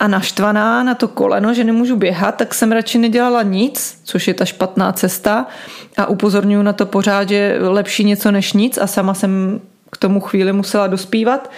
a 0.00 0.08
naštvaná 0.08 0.82
na 0.82 0.94
to 0.94 1.08
koleno, 1.08 1.54
že 1.54 1.64
nemůžu 1.64 1.96
běhat, 1.96 2.34
tak 2.34 2.54
jsem 2.54 2.72
radši 2.72 2.98
nedělala 2.98 3.42
nic, 3.42 4.00
což 4.04 4.28
je 4.28 4.34
ta 4.34 4.44
špatná 4.44 4.92
cesta 4.92 5.46
a 5.96 6.06
upozorňuji 6.06 6.62
na 6.62 6.72
to 6.72 6.86
pořád, 6.86 7.28
že 7.28 7.58
lepší 7.60 8.04
něco 8.04 8.30
než 8.30 8.52
nic 8.52 8.78
a 8.78 8.86
sama 8.86 9.14
jsem 9.14 9.60
k 9.90 9.96
tomu 9.96 10.20
chvíli 10.20 10.52
musela 10.52 10.86
dospívat, 10.86 11.50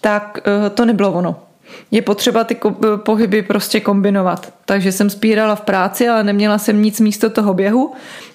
tak 0.00 0.38
eh, 0.44 0.70
to 0.70 0.84
nebylo 0.84 1.12
ono. 1.12 1.51
Je 1.90 2.02
potřeba 2.02 2.44
ty 2.44 2.56
pohyby 2.96 3.42
prostě 3.42 3.80
kombinovat. 3.80 4.52
Takže 4.64 4.92
jsem 4.92 5.10
spírala 5.10 5.54
v 5.54 5.60
práci, 5.60 6.08
ale 6.08 6.24
neměla 6.24 6.58
jsem 6.58 6.82
nic 6.82 7.00
místo 7.00 7.30
toho 7.30 7.54
běhu 7.54 7.92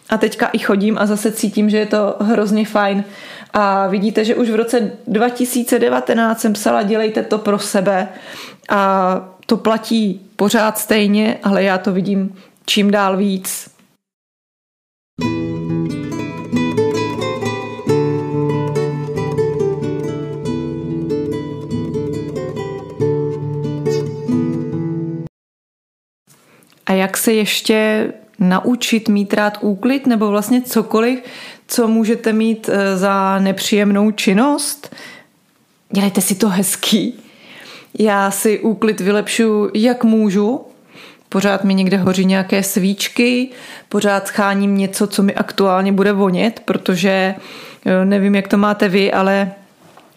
a 0.09 0.17
teďka 0.17 0.47
i 0.47 0.59
chodím 0.59 0.97
a 0.97 1.05
zase 1.05 1.31
cítím, 1.31 1.69
že 1.69 1.77
je 1.77 1.85
to 1.85 2.15
hrozně 2.19 2.65
fajn. 2.65 3.03
A 3.53 3.87
vidíte, 3.87 4.25
že 4.25 4.35
už 4.35 4.49
v 4.49 4.55
roce 4.55 4.91
2019 5.07 6.39
jsem 6.39 6.53
psala, 6.53 6.83
dělejte 6.83 7.23
to 7.23 7.37
pro 7.37 7.59
sebe 7.59 8.07
a 8.69 9.21
to 9.45 9.57
platí 9.57 10.21
pořád 10.35 10.77
stejně, 10.77 11.37
ale 11.43 11.63
já 11.63 11.77
to 11.77 11.91
vidím 11.91 12.35
čím 12.65 12.91
dál 12.91 13.17
víc. 13.17 13.76
A 26.87 26.93
jak 26.93 27.17
se 27.17 27.33
ještě 27.33 28.07
naučit 28.39 29.09
mít 29.09 29.33
rád 29.33 29.57
úklid 29.61 30.07
nebo 30.07 30.27
vlastně 30.27 30.61
cokoliv, 30.61 31.19
co 31.67 31.87
můžete 31.87 32.33
mít 32.33 32.69
eh, 32.69 32.97
za 32.97 33.39
nepříjemnou 33.39 34.11
činnost? 34.11 34.95
Dělejte 35.91 36.21
si 36.21 36.35
to 36.35 36.49
hezký. 36.49 37.19
Já 37.99 38.31
si 38.31 38.59
úklid 38.59 39.01
vylepšu, 39.01 39.69
jak 39.73 40.03
můžu. 40.03 40.61
Pořád 41.29 41.63
mi 41.63 41.73
někde 41.73 41.97
hoří 41.97 42.25
nějaké 42.25 42.63
svíčky, 42.63 43.49
pořád 43.89 44.27
scháním 44.27 44.77
něco, 44.77 45.07
co 45.07 45.23
mi 45.23 45.35
aktuálně 45.35 45.91
bude 45.91 46.13
vonět, 46.13 46.61
protože 46.65 47.35
eh, 47.85 48.05
nevím, 48.05 48.35
jak 48.35 48.47
to 48.47 48.57
máte 48.57 48.89
vy, 48.89 49.13
ale 49.13 49.51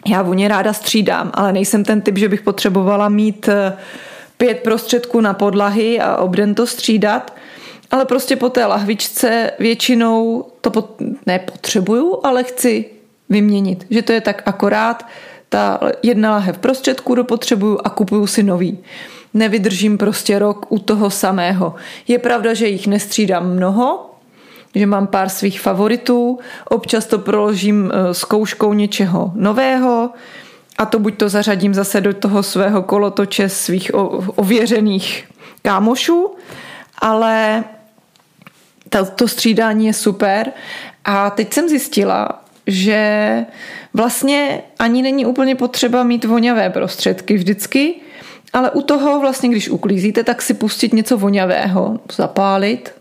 já 0.07 0.21
voně 0.21 0.47
ráda 0.47 0.73
střídám, 0.73 1.31
ale 1.33 1.53
nejsem 1.53 1.83
ten 1.83 2.01
typ, 2.01 2.17
že 2.17 2.29
bych 2.29 2.41
potřebovala 2.41 3.09
mít 3.09 3.47
uh, 3.47 3.53
pět 4.41 4.59
prostředků 4.59 5.21
na 5.21 5.33
podlahy 5.33 5.99
a 5.99 6.17
obden 6.17 6.55
to 6.55 6.67
střídat, 6.67 7.33
ale 7.91 8.05
prostě 8.05 8.35
po 8.35 8.49
té 8.49 8.65
lahvičce 8.65 9.51
většinou 9.59 10.45
to 10.61 10.71
pot, 10.71 11.01
nepotřebuju, 11.25 12.19
ale 12.23 12.43
chci 12.43 12.85
vyměnit, 13.29 13.85
že 13.89 14.01
to 14.01 14.13
je 14.13 14.21
tak 14.21 14.41
akorát, 14.45 15.05
ta 15.49 15.79
jedna 16.03 16.31
lahev 16.31 16.57
prostředků 16.57 17.15
dopotřebuju 17.15 17.79
a 17.83 17.89
kupuju 17.89 18.27
si 18.27 18.43
nový. 18.43 18.79
Nevydržím 19.33 19.97
prostě 19.97 20.39
rok 20.39 20.65
u 20.69 20.79
toho 20.79 21.09
samého. 21.09 21.75
Je 22.07 22.19
pravda, 22.19 22.53
že 22.53 22.67
jich 22.67 22.87
nestřídám 22.87 23.49
mnoho, 23.49 24.09
že 24.75 24.85
mám 24.85 25.07
pár 25.07 25.29
svých 25.29 25.61
favoritů, 25.61 26.39
občas 26.69 27.05
to 27.05 27.19
proložím 27.19 27.91
eh, 27.93 28.13
s 28.13 28.23
kouškou 28.23 28.73
něčeho 28.73 29.31
nového, 29.35 30.09
a 30.77 30.85
to 30.85 30.99
buď 30.99 31.17
to 31.17 31.29
zařadím 31.29 31.73
zase 31.73 32.01
do 32.01 32.13
toho 32.13 32.43
svého 32.43 32.83
kolotoče 32.83 33.49
svých 33.49 33.91
ověřených 34.35 35.27
kámošů, 35.61 36.35
ale 36.97 37.63
to 39.15 39.27
střídání 39.27 39.85
je 39.85 39.93
super. 39.93 40.51
A 41.05 41.29
teď 41.29 41.53
jsem 41.53 41.69
zjistila, 41.69 42.43
že 42.67 43.45
vlastně 43.93 44.61
ani 44.79 45.01
není 45.01 45.25
úplně 45.25 45.55
potřeba 45.55 46.03
mít 46.03 46.25
voňavé 46.25 46.69
prostředky 46.69 47.33
vždycky, 47.33 47.95
ale 48.53 48.71
u 48.71 48.81
toho 48.81 49.19
vlastně, 49.19 49.49
když 49.49 49.69
uklízíte, 49.69 50.23
tak 50.23 50.41
si 50.41 50.53
pustit 50.53 50.93
něco 50.93 51.17
voňavého, 51.17 51.99
zapálit 52.11 52.93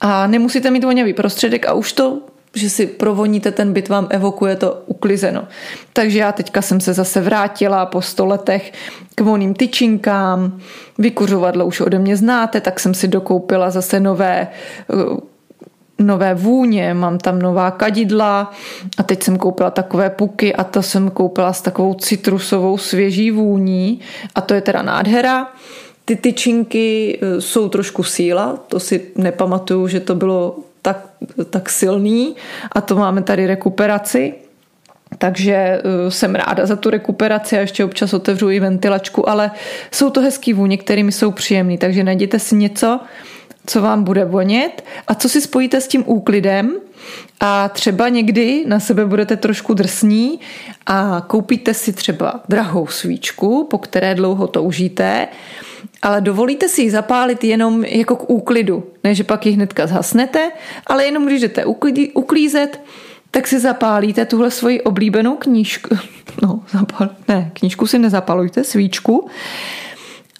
a 0.00 0.26
nemusíte 0.26 0.70
mít 0.70 0.84
voňavý 0.84 1.14
prostředek 1.14 1.66
a 1.66 1.72
už 1.72 1.92
to 1.92 2.20
že 2.54 2.70
si 2.70 2.86
provoníte 2.86 3.50
ten 3.50 3.72
byt, 3.72 3.88
vám 3.88 4.06
evokuje 4.10 4.56
to 4.56 4.82
uklizeno. 4.86 5.48
Takže 5.92 6.18
já 6.18 6.32
teďka 6.32 6.62
jsem 6.62 6.80
se 6.80 6.92
zase 6.92 7.20
vrátila 7.20 7.86
po 7.86 8.02
sto 8.02 8.26
letech 8.26 8.72
k 9.14 9.20
voným 9.20 9.54
tyčinkám, 9.54 10.60
vykuřovadlo 10.98 11.66
už 11.66 11.80
ode 11.80 11.98
mě 11.98 12.16
znáte, 12.16 12.60
tak 12.60 12.80
jsem 12.80 12.94
si 12.94 13.08
dokoupila 13.08 13.70
zase 13.70 14.00
nové 14.00 14.48
eh, 14.92 15.38
nové 15.98 16.34
vůně, 16.34 16.94
mám 16.94 17.18
tam 17.18 17.38
nová 17.38 17.70
kadidla 17.70 18.52
a 18.98 19.02
teď 19.02 19.22
jsem 19.22 19.38
koupila 19.38 19.70
takové 19.70 20.10
puky 20.10 20.54
a 20.54 20.64
to 20.64 20.82
jsem 20.82 21.10
koupila 21.10 21.52
s 21.52 21.62
takovou 21.62 21.94
citrusovou 21.94 22.78
svěží 22.78 23.30
vůní 23.30 24.00
a 24.34 24.40
to 24.40 24.54
je 24.54 24.60
teda 24.60 24.82
nádhera. 24.82 25.52
Ty 26.04 26.16
tyčinky 26.16 27.18
eh, 27.22 27.40
jsou 27.40 27.68
trošku 27.68 28.02
síla, 28.02 28.58
to 28.68 28.80
si 28.80 29.10
nepamatuju, 29.16 29.88
že 29.88 30.00
to 30.00 30.14
bylo 30.14 30.56
tak, 30.88 31.06
tak 31.50 31.70
silný. 31.70 32.36
A 32.72 32.80
to 32.80 32.96
máme 32.96 33.22
tady 33.22 33.46
rekuperaci. 33.46 34.34
Takže 35.18 35.82
uh, 35.84 36.10
jsem 36.10 36.34
ráda 36.34 36.66
za 36.66 36.76
tu 36.76 36.90
rekuperaci 36.90 37.56
a 37.56 37.60
ještě 37.60 37.84
občas 37.84 38.14
otevřu 38.14 38.50
i 38.50 38.60
ventilačku, 38.60 39.28
ale 39.28 39.50
jsou 39.90 40.10
to 40.10 40.20
hezký 40.20 40.52
vůně, 40.52 40.76
kterými 40.76 41.12
jsou 41.12 41.30
příjemný, 41.30 41.78
takže 41.78 42.04
najděte 42.04 42.38
si 42.38 42.54
něco, 42.54 43.00
co 43.66 43.82
vám 43.82 44.04
bude 44.04 44.24
vonět. 44.24 44.84
A 45.06 45.14
co 45.14 45.28
si 45.28 45.40
spojíte 45.40 45.80
s 45.80 45.88
tím 45.88 46.04
úklidem? 46.06 46.76
A 47.40 47.68
třeba 47.68 48.08
někdy 48.08 48.64
na 48.66 48.80
sebe 48.80 49.06
budete 49.06 49.36
trošku 49.36 49.74
drsní 49.74 50.40
a 50.86 51.24
koupíte 51.26 51.74
si 51.74 51.92
třeba 51.92 52.40
drahou 52.48 52.86
svíčku, 52.86 53.66
po 53.70 53.78
které 53.78 54.14
dlouho 54.14 54.46
toužíte 54.46 55.28
ale 56.02 56.20
dovolíte 56.20 56.68
si 56.68 56.82
ji 56.82 56.90
zapálit 56.90 57.44
jenom 57.44 57.84
jako 57.84 58.16
k 58.16 58.30
úklidu. 58.30 58.84
Ne, 59.04 59.14
že 59.14 59.24
pak 59.24 59.46
ji 59.46 59.52
hnedka 59.52 59.86
zhasnete, 59.86 60.50
ale 60.86 61.04
jenom 61.04 61.26
když 61.26 61.40
jdete 61.40 61.64
uklízet, 62.14 62.80
tak 63.30 63.46
si 63.46 63.60
zapálíte 63.60 64.24
tuhle 64.24 64.50
svoji 64.50 64.80
oblíbenou 64.80 65.36
knížku. 65.36 65.98
No, 66.42 66.60
zapal, 66.70 67.10
ne, 67.28 67.50
knížku 67.54 67.86
si 67.86 67.98
nezapalujte, 67.98 68.64
svíčku. 68.64 69.28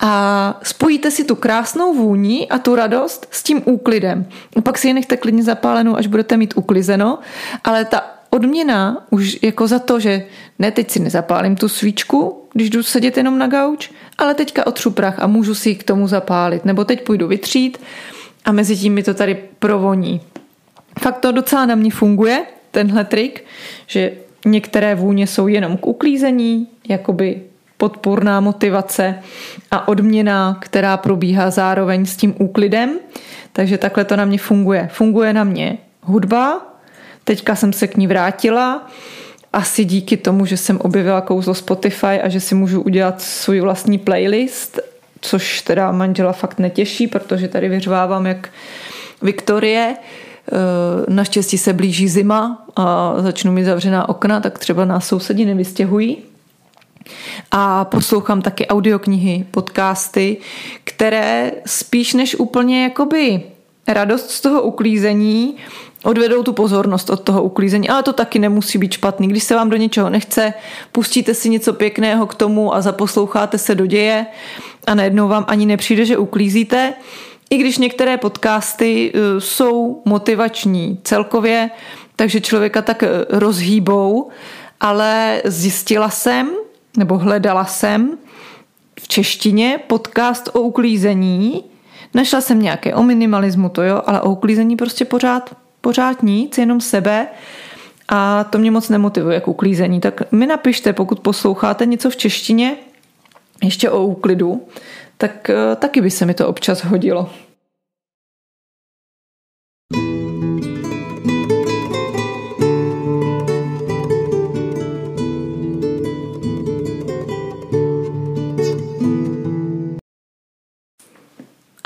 A 0.01 0.61
spojíte 0.63 1.11
si 1.11 1.25
tu 1.25 1.35
krásnou 1.35 1.95
vůni 1.95 2.49
a 2.49 2.59
tu 2.59 2.75
radost 2.75 3.27
s 3.31 3.43
tím 3.43 3.63
úklidem. 3.65 4.27
Pak 4.63 4.79
si 4.79 4.89
ji 4.89 4.95
nechte 4.95 5.17
klidně 5.17 5.43
zapálenou, 5.43 5.97
až 5.97 6.07
budete 6.07 6.37
mít 6.37 6.55
uklizeno, 6.57 7.19
ale 7.65 7.85
ta 7.85 8.05
odměna 8.31 9.07
už 9.11 9.39
jako 9.43 9.67
za 9.67 9.79
to, 9.79 10.01
že 10.01 10.27
ne, 10.59 10.71
teď 10.71 10.91
si 10.91 11.01
nezapálím 11.01 11.57
tu 11.57 11.69
svíčku, 11.69 12.43
když 12.53 12.71
jdu 12.71 12.83
sedět 12.83 13.17
jenom 13.17 13.39
na 13.39 13.47
gauč, 13.47 13.91
ale 14.19 14.35
teďka 14.35 14.67
otřu 14.67 14.91
prach 14.91 15.19
a 15.19 15.27
můžu 15.27 15.55
si 15.55 15.75
k 15.75 15.83
tomu 15.83 16.09
zapálit. 16.09 16.65
Nebo 16.65 16.85
teď 16.85 17.07
půjdu 17.07 17.29
vytřít 17.29 17.79
a 18.45 18.53
mezi 18.53 18.77
tím 18.77 18.95
mi 18.95 19.03
to 19.03 19.15
tady 19.15 19.39
provoní. 19.59 20.21
Fakt 21.01 21.19
to 21.19 21.33
docela 21.33 21.67
na 21.67 21.75
mě 21.75 21.91
funguje, 21.91 22.47
tenhle 22.71 23.05
trik, 23.05 23.45
že 23.87 24.13
některé 24.45 24.95
vůně 24.95 25.27
jsou 25.27 25.49
jenom 25.49 25.77
k 25.77 25.87
uklízení, 25.87 26.69
jakoby 26.89 27.43
podpůrná 27.77 28.41
motivace 28.41 29.23
a 29.71 29.89
odměna, 29.89 30.59
která 30.61 30.97
probíhá 30.97 31.51
zároveň 31.51 32.07
s 32.07 32.17
tím 32.17 32.35
úklidem. 32.39 32.99
Takže 33.53 33.79
takhle 33.79 34.05
to 34.05 34.17
na 34.17 34.25
mě 34.25 34.39
funguje. 34.39 34.89
Funguje 34.93 35.33
na 35.33 35.45
mě 35.45 35.79
hudba, 36.03 36.67
teďka 37.25 37.57
jsem 37.57 37.73
se 37.73 37.87
k 37.87 37.97
ní 37.97 38.07
vrátila, 38.07 38.89
asi 39.53 39.85
díky 39.85 40.17
tomu, 40.17 40.47
že 40.47 40.57
jsem 40.57 40.79
objevila 40.81 41.21
kouzlo 41.21 41.55
Spotify 41.55 42.07
a 42.07 42.29
že 42.29 42.41
si 42.41 42.55
můžu 42.55 42.81
udělat 42.81 43.23
svůj 43.23 43.61
vlastní 43.61 43.99
playlist, 43.99 44.81
což 45.21 45.63
teda 45.63 45.93
manžela 45.93 46.33
fakt 46.33 46.59
netěší, 46.59 47.07
protože 47.07 47.49
tady 47.49 47.69
vyřvávám 47.69 48.27
jak 48.27 48.49
Viktorie. 49.23 49.97
Eh, 49.97 51.13
naštěstí 51.13 51.59
se 51.59 51.73
blíží 51.73 52.09
zima 52.09 52.67
a 52.77 53.15
začnu 53.19 53.53
mít 53.53 53.65
zavřená 53.65 54.09
okna, 54.09 54.41
tak 54.41 54.59
třeba 54.59 54.85
nás 54.85 55.07
sousedi 55.07 55.45
nevystěhují. 55.45 56.19
A 57.51 57.85
poslouchám 57.85 58.43
taky 58.43 58.67
audioknihy, 58.67 59.47
podcasty, 59.51 60.37
které 60.85 61.53
spíš 61.67 62.15
než 62.15 62.35
úplně 62.35 62.83
jakoby 62.83 63.43
radost 63.89 64.31
z 64.31 64.41
toho 64.41 64.63
uklízení 64.63 65.57
odvedou 66.05 66.43
tu 66.43 66.53
pozornost 66.53 67.11
od 67.11 67.21
toho 67.21 67.43
uklízení, 67.43 67.89
ale 67.89 68.03
to 68.03 68.13
taky 68.13 68.39
nemusí 68.39 68.79
být 68.79 68.93
špatný. 68.93 69.29
Když 69.29 69.45
se 69.45 69.55
vám 69.55 69.71
do 69.71 69.77
něčeho 69.77 70.11
nechce, 70.11 70.55
pustíte 70.93 71.35
si 71.35 71.51
něco 71.51 71.73
pěkného 71.73 72.27
k 72.27 72.35
tomu 72.35 72.75
a 72.75 72.81
zaposloucháte 72.81 73.59
se 73.59 73.75
do 73.75 73.87
děje 73.87 74.27
a 74.87 74.95
najednou 74.95 75.29
vám 75.29 75.45
ani 75.49 75.67
nepřijde, 75.67 76.05
že 76.05 76.19
uklízíte. 76.19 76.95
I 77.51 77.57
když 77.57 77.79
některé 77.79 78.17
podcasty 78.17 79.13
uh, 79.13 79.21
jsou 79.41 80.03
motivační 80.05 80.99
celkově, 81.05 81.71
takže 82.17 82.41
člověka 82.41 82.83
tak 82.83 83.03
uh, 83.03 83.39
rozhýbou, 83.39 84.29
ale 84.81 85.43
zjistila 85.45 86.11
jsem, 86.11 86.51
nebo 86.97 87.19
hledala 87.19 87.65
jsem 87.65 88.19
v 89.01 89.09
češtině 89.09 89.81
podcast 89.87 90.49
o 90.53 90.61
uklízení. 90.61 91.65
Našla 92.15 92.41
jsem 92.41 92.63
nějaké 92.63 92.95
o 92.95 93.03
minimalismu, 93.03 93.69
to 93.69 93.83
jo, 93.83 94.03
ale 94.07 94.21
o 94.21 94.31
uklízení 94.31 94.77
prostě 94.77 95.05
pořád 95.05 95.55
pořád 95.81 96.23
nic, 96.23 96.59
jenom 96.59 96.81
sebe 96.81 97.27
a 98.09 98.45
to 98.45 98.59
mě 98.59 98.71
moc 98.71 98.89
nemotivuje 98.89 99.41
k 99.41 99.49
uklízení. 99.49 100.01
Tak 100.01 100.33
mi 100.33 100.47
napište, 100.47 100.93
pokud 100.93 101.21
posloucháte 101.21 101.87
něco 101.87 102.11
v 102.11 102.17
češtině, 102.17 102.77
ještě 103.63 103.91
o 103.91 104.05
úklidu, 104.05 104.69
tak 105.19 105.51
eh, 105.51 105.77
taky 105.77 106.01
by 106.01 106.11
se 106.11 106.27
mi 106.27 106.35
to 106.35 106.49
občas 106.49 106.85
hodilo. 106.85 107.31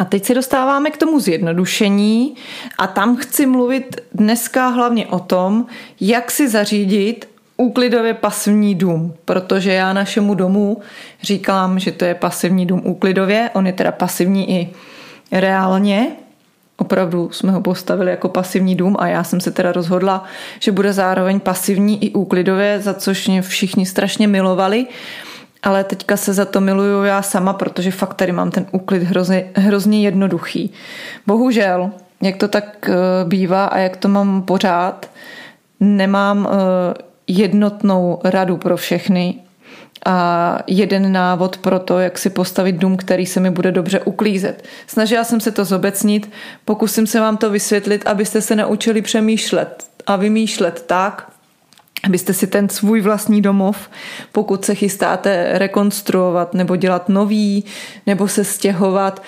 Teď 0.05 0.25
se 0.25 0.35
dostáváme 0.35 0.91
k 0.91 0.97
tomu 0.97 1.21
zjednodušení 1.21 2.35
a 2.79 2.87
tam 2.87 3.17
chci 3.17 3.47
mluvit 3.47 4.01
dneska 4.15 4.69
hlavně 4.69 5.07
o 5.07 5.19
tom, 5.19 5.67
jak 6.01 6.31
si 6.31 6.49
zařídit 6.49 7.29
úklidově 7.57 8.15
pasivní 8.15 8.75
dům, 8.75 9.15
protože 9.25 9.73
já 9.73 9.93
našemu 9.93 10.35
domu 10.35 10.81
říkám, 11.23 11.79
že 11.79 11.93
to 11.93 12.05
je 12.05 12.15
pasivní 12.15 12.67
dům 12.67 12.83
úklidově, 12.85 13.51
on 13.55 13.67
je 13.67 13.73
teda 13.73 13.93
pasivní 13.93 14.51
i 14.51 14.71
reálně, 15.33 16.07
opravdu 16.77 17.31
jsme 17.33 17.53
ho 17.53 17.61
postavili 17.61 18.11
jako 18.11 18.29
pasivní 18.29 18.77
dům 18.77 18.97
a 18.99 19.07
já 19.07 19.25
jsem 19.25 19.41
se 19.41 19.51
teda 19.51 19.73
rozhodla, 19.73 20.25
že 20.61 20.73
bude 20.73 20.93
zároveň 20.93 21.41
pasivní 21.41 22.05
i 22.05 22.11
úklidově, 22.11 22.81
za 22.81 22.95
což 22.95 23.29
mě 23.29 23.43
všichni 23.43 23.87
strašně 23.87 24.29
milovali 24.29 24.87
ale 25.63 25.85
teďka 25.85 26.17
se 26.17 26.33
za 26.33 26.45
to 26.45 26.61
miluju 26.61 27.05
já 27.05 27.23
sama, 27.23 27.53
protože 27.53 27.91
fakt 27.91 28.15
tady 28.15 28.33
mám 28.33 28.51
ten 28.51 28.67
úklid 28.73 29.03
hrozně, 29.03 29.51
hrozně 29.55 30.03
jednoduchý. 30.03 30.73
Bohužel, 31.27 31.91
jak 32.23 32.37
to 32.37 32.49
tak 32.49 32.89
eh, 32.89 32.95
bývá 33.25 33.65
a 33.65 33.79
jak 33.79 33.97
to 33.97 34.09
mám 34.09 34.43
pořád, 34.43 35.11
nemám 35.81 36.49
eh, 36.51 37.03
jednotnou 37.27 38.21
radu 38.25 38.57
pro 38.57 38.77
všechny 38.77 39.35
a 40.07 40.59
jeden 40.67 41.13
návod 41.13 41.57
pro 41.57 41.79
to, 41.79 41.99
jak 41.99 42.19
si 42.19 42.31
postavit 42.31 42.77
dům, 42.77 42.97
který 42.97 43.27
se 43.27 43.41
mi 43.41 43.51
bude 43.51 43.73
dobře 43.73 44.01
uklízet. 44.01 44.65
Snažila 44.87 45.25
jsem 45.25 45.41
se 45.41 45.51
to 45.51 45.65
zobecnit, 45.65 46.31
pokusím 46.65 47.07
se 47.07 47.21
vám 47.21 47.37
to 47.37 47.51
vysvětlit, 47.51 48.07
abyste 48.07 48.41
se 48.41 48.57
naučili 48.57 49.03
přemýšlet 49.03 49.85
a 50.07 50.17
vymýšlet 50.17 50.85
tak, 50.87 51.33
abyste 52.03 52.33
si 52.33 52.47
ten 52.47 52.69
svůj 52.69 53.01
vlastní 53.01 53.43
domov, 53.43 53.91
pokud 54.33 54.65
se 54.65 54.75
chystáte 54.75 55.59
rekonstruovat 55.59 56.55
nebo 56.55 56.77
dělat 56.77 57.09
nový, 57.09 57.65
nebo 58.07 58.29
se 58.29 58.45
stěhovat, 58.45 59.23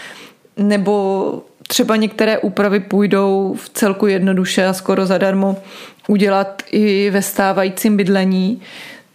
nebo 0.56 1.42
třeba 1.68 1.96
některé 1.96 2.38
úpravy 2.38 2.80
půjdou 2.80 3.56
v 3.60 3.68
celku 3.68 4.06
jednoduše 4.06 4.66
a 4.66 4.72
skoro 4.72 5.06
zadarmo 5.06 5.56
udělat 6.08 6.62
i 6.70 7.10
ve 7.10 7.22
stávajícím 7.22 7.96
bydlení, 7.96 8.62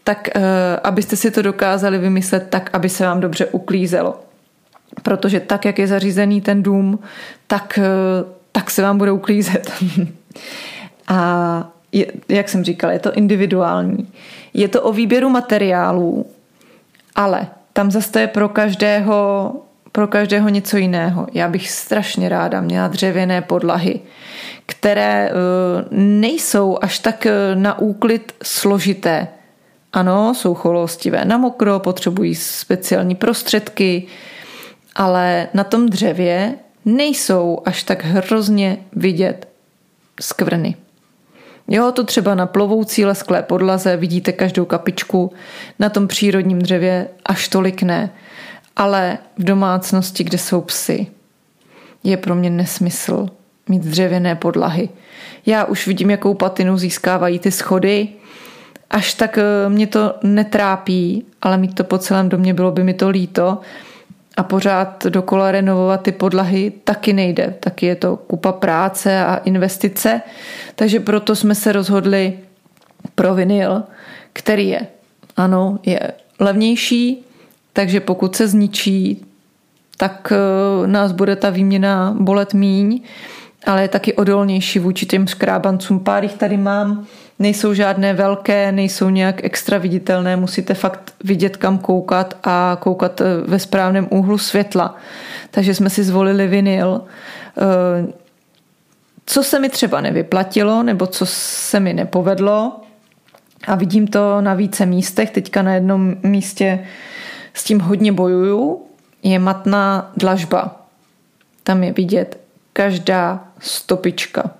tak 0.03 0.29
eh, 0.35 0.41
abyste 0.83 1.15
si 1.15 1.31
to 1.31 1.41
dokázali 1.41 1.97
vymyslet 1.97 2.47
tak, 2.49 2.69
aby 2.73 2.89
se 2.89 3.03
vám 3.03 3.19
dobře 3.19 3.45
uklízelo. 3.45 4.19
Protože 5.03 5.39
tak, 5.39 5.65
jak 5.65 5.79
je 5.79 5.87
zařízený 5.87 6.41
ten 6.41 6.63
dům, 6.63 6.99
tak, 7.47 7.79
eh, 7.81 7.83
tak 8.51 8.71
se 8.71 8.81
vám 8.81 8.97
bude 8.97 9.11
uklízet. 9.11 9.71
a 11.07 11.71
je, 11.91 12.05
jak 12.29 12.49
jsem 12.49 12.63
říkala, 12.63 12.93
je 12.93 12.99
to 12.99 13.13
individuální. 13.13 14.07
Je 14.53 14.67
to 14.67 14.81
o 14.81 14.93
výběru 14.93 15.29
materiálů, 15.29 16.25
ale 17.15 17.47
tam 17.73 17.91
zase 17.91 18.21
je 18.21 18.27
pro 18.27 18.49
každého, 18.49 19.51
pro 19.91 20.07
každého 20.07 20.49
něco 20.49 20.77
jiného. 20.77 21.27
Já 21.33 21.47
bych 21.47 21.71
strašně 21.71 22.29
ráda 22.29 22.61
měla 22.61 22.87
dřevěné 22.87 23.41
podlahy, 23.41 23.99
které 24.65 25.31
uh, 25.31 25.37
nejsou 25.97 26.77
až 26.81 26.99
tak 26.99 27.25
eh, 27.25 27.55
na 27.55 27.79
úklid 27.79 28.33
složité. 28.43 29.27
Ano, 29.93 30.33
jsou 30.35 30.53
cholostivé 30.53 31.25
na 31.25 31.37
mokro, 31.37 31.79
potřebují 31.79 32.35
speciální 32.35 33.15
prostředky, 33.15 34.07
ale 34.95 35.47
na 35.53 35.63
tom 35.63 35.89
dřevě 35.89 36.53
nejsou 36.85 37.61
až 37.65 37.83
tak 37.83 38.03
hrozně 38.03 38.77
vidět 38.91 39.47
skvrny. 40.21 40.75
Jo, 41.69 41.91
to 41.91 42.03
třeba 42.03 42.35
na 42.35 42.45
plovoucí 42.45 43.05
lesklé 43.05 43.43
podlaze 43.43 43.97
vidíte 43.97 44.31
každou 44.31 44.65
kapičku, 44.65 45.31
na 45.79 45.89
tom 45.89 46.07
přírodním 46.07 46.59
dřevě 46.59 47.07
až 47.25 47.47
tolik 47.47 47.83
ne. 47.83 48.09
Ale 48.75 49.17
v 49.37 49.43
domácnosti, 49.43 50.23
kde 50.23 50.37
jsou 50.37 50.61
psy, 50.61 51.07
je 52.03 52.17
pro 52.17 52.35
mě 52.35 52.49
nesmysl 52.49 53.27
mít 53.67 53.81
dřevěné 53.81 54.35
podlahy. 54.35 54.89
Já 55.45 55.65
už 55.65 55.87
vidím, 55.87 56.09
jakou 56.09 56.33
patinu 56.33 56.77
získávají 56.77 57.39
ty 57.39 57.51
schody, 57.51 58.07
až 58.89 59.13
tak 59.13 59.37
eh, 59.37 59.69
mě 59.69 59.87
to 59.87 60.13
netrápí, 60.23 61.25
ale 61.41 61.57
mít 61.57 61.75
to 61.75 61.83
po 61.83 61.97
celém 61.97 62.29
domě 62.29 62.53
bylo 62.53 62.71
by 62.71 62.83
mi 62.83 62.93
to 62.93 63.09
líto, 63.09 63.61
a 64.39 64.43
pořád 64.43 65.05
dokola 65.05 65.51
renovovat 65.51 66.01
ty 66.01 66.11
podlahy 66.11 66.71
taky 66.83 67.13
nejde. 67.13 67.55
Taky 67.59 67.85
je 67.85 67.95
to 67.95 68.17
kupa 68.17 68.51
práce 68.51 69.19
a 69.19 69.35
investice. 69.35 70.21
Takže 70.75 70.99
proto 70.99 71.35
jsme 71.35 71.55
se 71.55 71.71
rozhodli 71.71 72.39
pro 73.15 73.35
vinyl, 73.35 73.83
který 74.33 74.67
je, 74.67 74.87
ano, 75.37 75.79
je 75.85 75.99
levnější, 76.39 77.25
takže 77.73 77.99
pokud 77.99 78.35
se 78.35 78.47
zničí, 78.47 79.25
tak 79.97 80.33
eh, 80.35 80.87
nás 80.87 81.11
bude 81.11 81.35
ta 81.35 81.49
výměna 81.49 82.15
bolet 82.19 82.53
míň, 82.53 83.01
ale 83.65 83.81
je 83.81 83.87
taky 83.87 84.13
odolnější 84.13 84.79
vůči 84.79 85.05
těm 85.05 85.27
škrábancům. 85.27 85.99
Pár 85.99 86.23
jich 86.23 86.33
tady 86.33 86.57
mám, 86.57 87.07
nejsou 87.39 87.73
žádné 87.73 88.13
velké, 88.13 88.71
nejsou 88.71 89.09
nějak 89.09 89.43
extra 89.43 89.77
viditelné, 89.77 90.35
musíte 90.35 90.73
fakt 90.73 91.13
vidět, 91.23 91.57
kam 91.57 91.77
koukat 91.77 92.37
a 92.43 92.77
koukat 92.79 93.21
eh, 93.21 93.25
ve 93.47 93.59
správném 93.59 94.07
úhlu 94.11 94.37
světla. 94.37 94.95
Takže 95.51 95.75
jsme 95.75 95.89
si 95.89 96.03
zvolili 96.03 96.47
vinyl. 96.47 97.01
Eh, 97.57 98.13
co 99.25 99.43
se 99.43 99.59
mi 99.59 99.69
třeba 99.69 100.01
nevyplatilo, 100.01 100.83
nebo 100.83 101.07
co 101.07 101.25
se 101.25 101.79
mi 101.79 101.93
nepovedlo, 101.93 102.81
a 103.67 103.75
vidím 103.75 104.07
to 104.07 104.41
na 104.41 104.53
více 104.53 104.85
místech, 104.85 105.31
teďka 105.31 105.61
na 105.61 105.73
jednom 105.73 106.15
místě 106.23 106.85
s 107.53 107.63
tím 107.63 107.79
hodně 107.79 108.11
bojuju, 108.11 108.85
je 109.23 109.39
matná 109.39 110.11
dlažba. 110.17 110.85
Tam 111.63 111.83
je 111.83 111.93
vidět 111.93 112.39
každá 112.73 113.43
stopička. 113.59 114.51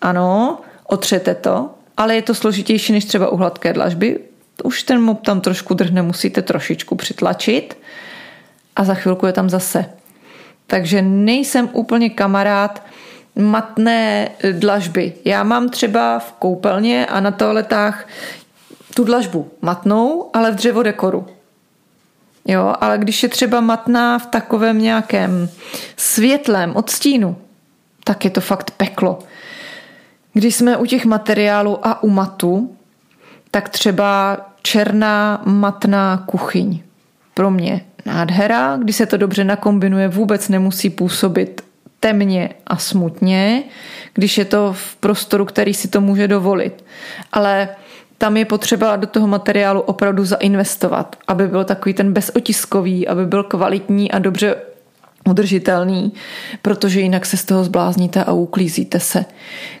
Ano, 0.00 0.58
otřete 0.86 1.34
to, 1.34 1.70
ale 1.96 2.14
je 2.14 2.22
to 2.22 2.34
složitější 2.34 2.92
než 2.92 3.04
třeba 3.04 3.28
u 3.28 3.36
hladké 3.36 3.72
dlažby. 3.72 4.18
Už 4.64 4.82
ten 4.82 5.02
mob 5.02 5.22
tam 5.22 5.40
trošku 5.40 5.74
drhne, 5.74 6.02
musíte 6.02 6.42
trošičku 6.42 6.96
přitlačit 6.96 7.78
a 8.76 8.84
za 8.84 8.94
chvilku 8.94 9.26
je 9.26 9.32
tam 9.32 9.50
zase. 9.50 9.84
Takže 10.66 11.02
nejsem 11.02 11.68
úplně 11.72 12.10
kamarád 12.10 12.82
matné 13.36 14.28
dlažby. 14.52 15.12
Já 15.24 15.42
mám 15.42 15.68
třeba 15.68 16.18
v 16.18 16.32
koupelně 16.32 17.06
a 17.06 17.20
na 17.20 17.30
toaletách 17.30 18.08
tu 18.94 19.04
dlažbu 19.04 19.50
matnou, 19.62 20.30
ale 20.32 20.50
v 20.50 20.54
dřevodekoru. 20.54 21.26
Jo, 22.46 22.74
ale 22.80 22.98
když 22.98 23.22
je 23.22 23.28
třeba 23.28 23.60
matná 23.60 24.18
v 24.18 24.26
takovém 24.26 24.78
nějakém 24.82 25.48
světlém 25.96 26.76
odstínu, 26.76 27.36
tak 28.04 28.24
je 28.24 28.30
to 28.30 28.40
fakt 28.40 28.70
peklo. 28.70 29.18
Když 30.36 30.54
jsme 30.54 30.76
u 30.76 30.86
těch 30.86 31.04
materiálů 31.04 31.86
a 31.86 32.02
u 32.02 32.08
matu, 32.08 32.76
tak 33.50 33.68
třeba 33.68 34.36
černá 34.62 35.42
matná 35.44 36.22
kuchyň. 36.26 36.82
Pro 37.34 37.50
mě 37.50 37.80
nádhera, 38.06 38.76
když 38.76 38.96
se 38.96 39.06
to 39.06 39.16
dobře 39.16 39.44
nakombinuje, 39.44 40.08
vůbec 40.08 40.48
nemusí 40.48 40.90
působit 40.90 41.64
temně 42.00 42.50
a 42.66 42.76
smutně, 42.76 43.62
když 44.14 44.38
je 44.38 44.44
to 44.44 44.72
v 44.72 44.96
prostoru, 44.96 45.44
který 45.44 45.74
si 45.74 45.88
to 45.88 46.00
může 46.00 46.28
dovolit. 46.28 46.84
Ale 47.32 47.68
tam 48.18 48.36
je 48.36 48.44
potřeba 48.44 48.96
do 48.96 49.06
toho 49.06 49.26
materiálu 49.26 49.80
opravdu 49.80 50.24
zainvestovat, 50.24 51.16
aby 51.28 51.46
byl 51.46 51.64
takový 51.64 51.94
ten 51.94 52.12
bezotiskový, 52.12 53.08
aby 53.08 53.26
byl 53.26 53.42
kvalitní 53.42 54.12
a 54.12 54.18
dobře 54.18 54.56
udržitelný, 55.26 56.12
protože 56.62 57.00
jinak 57.00 57.26
se 57.26 57.36
z 57.36 57.44
toho 57.44 57.64
zblázníte 57.64 58.24
a 58.24 58.32
uklízíte 58.32 59.00
se. 59.00 59.24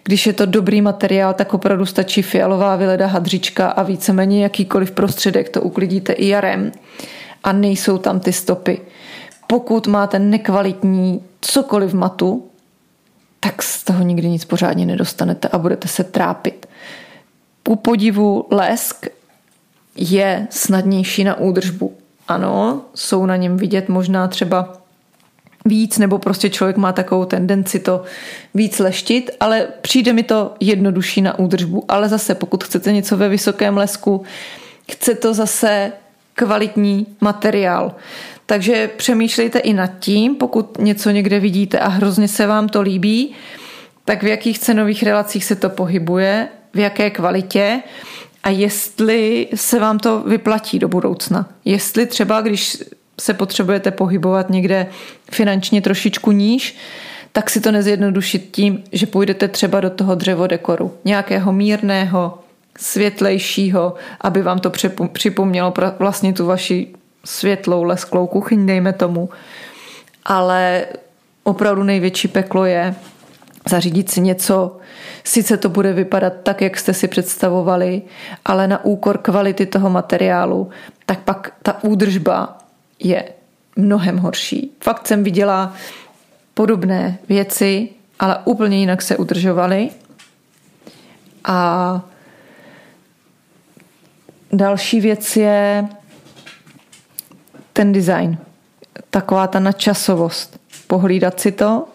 Když 0.04 0.26
je 0.26 0.32
to 0.32 0.46
dobrý 0.46 0.80
materiál, 0.80 1.34
tak 1.34 1.54
opravdu 1.54 1.86
stačí 1.86 2.22
fialová 2.22 2.76
vyleda 2.76 3.06
hadřička 3.06 3.68
a 3.68 3.82
víceméně 3.82 4.42
jakýkoliv 4.42 4.90
prostředek 4.90 5.48
to 5.48 5.62
uklidíte 5.62 6.12
i 6.12 6.28
jarem 6.28 6.72
a 7.44 7.52
nejsou 7.52 7.98
tam 7.98 8.20
ty 8.20 8.32
stopy. 8.32 8.80
Pokud 9.46 9.86
máte 9.86 10.18
nekvalitní 10.18 11.22
cokoliv 11.40 11.92
matu, 11.92 12.46
tak 13.40 13.62
z 13.62 13.84
toho 13.84 14.02
nikdy 14.02 14.28
nic 14.28 14.44
pořádně 14.44 14.86
nedostanete 14.86 15.48
a 15.48 15.58
budete 15.58 15.88
se 15.88 16.04
trápit. 16.04 16.68
Ku 17.62 17.76
podivu 17.76 18.46
lesk 18.50 19.06
je 19.96 20.46
snadnější 20.50 21.24
na 21.24 21.38
údržbu. 21.38 21.94
Ano, 22.28 22.82
jsou 22.94 23.26
na 23.26 23.36
něm 23.36 23.56
vidět 23.56 23.88
možná 23.88 24.28
třeba 24.28 24.85
víc, 25.68 25.98
nebo 25.98 26.18
prostě 26.18 26.50
člověk 26.50 26.76
má 26.76 26.92
takovou 26.92 27.24
tendenci 27.24 27.78
to 27.78 28.02
víc 28.54 28.78
leštit, 28.78 29.30
ale 29.40 29.66
přijde 29.80 30.12
mi 30.12 30.22
to 30.22 30.54
jednodušší 30.60 31.22
na 31.22 31.38
údržbu. 31.38 31.84
Ale 31.88 32.08
zase, 32.08 32.34
pokud 32.34 32.64
chcete 32.64 32.92
něco 32.92 33.16
ve 33.16 33.28
vysokém 33.28 33.76
lesku, 33.76 34.24
chce 34.92 35.14
to 35.14 35.34
zase 35.34 35.92
kvalitní 36.34 37.06
materiál. 37.20 37.94
Takže 38.46 38.90
přemýšlejte 38.96 39.58
i 39.58 39.72
nad 39.72 39.90
tím, 39.98 40.34
pokud 40.34 40.78
něco 40.78 41.10
někde 41.10 41.40
vidíte 41.40 41.78
a 41.78 41.88
hrozně 41.88 42.28
se 42.28 42.46
vám 42.46 42.68
to 42.68 42.82
líbí, 42.82 43.34
tak 44.04 44.22
v 44.22 44.26
jakých 44.26 44.58
cenových 44.58 45.02
relacích 45.02 45.44
se 45.44 45.56
to 45.56 45.70
pohybuje, 45.70 46.48
v 46.74 46.78
jaké 46.78 47.10
kvalitě 47.10 47.82
a 48.42 48.50
jestli 48.50 49.48
se 49.54 49.78
vám 49.78 49.98
to 49.98 50.20
vyplatí 50.20 50.78
do 50.78 50.88
budoucna. 50.88 51.48
Jestli 51.64 52.06
třeba, 52.06 52.40
když 52.40 52.76
se 53.20 53.34
potřebujete 53.34 53.90
pohybovat 53.90 54.50
někde 54.50 54.86
finančně 55.30 55.82
trošičku 55.82 56.32
níž, 56.32 56.76
tak 57.32 57.50
si 57.50 57.60
to 57.60 57.72
nezjednodušit 57.72 58.48
tím, 58.52 58.84
že 58.92 59.06
půjdete 59.06 59.48
třeba 59.48 59.80
do 59.80 59.90
toho 59.90 60.14
dřevodekoru. 60.14 60.94
Nějakého 61.04 61.52
mírného, 61.52 62.38
světlejšího, 62.78 63.94
aby 64.20 64.42
vám 64.42 64.58
to 64.58 64.72
připomnělo 65.12 65.74
vlastně 65.98 66.32
tu 66.32 66.46
vaši 66.46 66.88
světlou 67.24 67.82
lesklou 67.82 68.26
kuchyň, 68.26 68.66
dejme 68.66 68.92
tomu. 68.92 69.28
Ale 70.24 70.86
opravdu 71.44 71.82
největší 71.82 72.28
peklo 72.28 72.64
je 72.64 72.94
zařídit 73.68 74.10
si 74.10 74.20
něco, 74.20 74.76
sice 75.24 75.56
to 75.56 75.68
bude 75.68 75.92
vypadat 75.92 76.32
tak, 76.42 76.62
jak 76.62 76.78
jste 76.78 76.94
si 76.94 77.08
představovali, 77.08 78.02
ale 78.44 78.68
na 78.68 78.84
úkor 78.84 79.18
kvality 79.18 79.66
toho 79.66 79.90
materiálu, 79.90 80.70
tak 81.06 81.18
pak 81.18 81.52
ta 81.62 81.84
údržba 81.84 82.58
je 82.98 83.28
mnohem 83.76 84.18
horší. 84.18 84.72
Fakt 84.80 85.06
jsem 85.06 85.24
viděla 85.24 85.74
podobné 86.54 87.18
věci, 87.28 87.88
ale 88.18 88.38
úplně 88.44 88.78
jinak 88.78 89.02
se 89.02 89.16
udržovaly. 89.16 89.90
A 91.44 92.00
další 94.52 95.00
věc 95.00 95.36
je 95.36 95.88
ten 97.72 97.92
design. 97.92 98.38
Taková 99.10 99.46
ta 99.46 99.60
nadčasovost. 99.60 100.60
Pohlídat 100.86 101.40
si 101.40 101.52
to, 101.52 101.88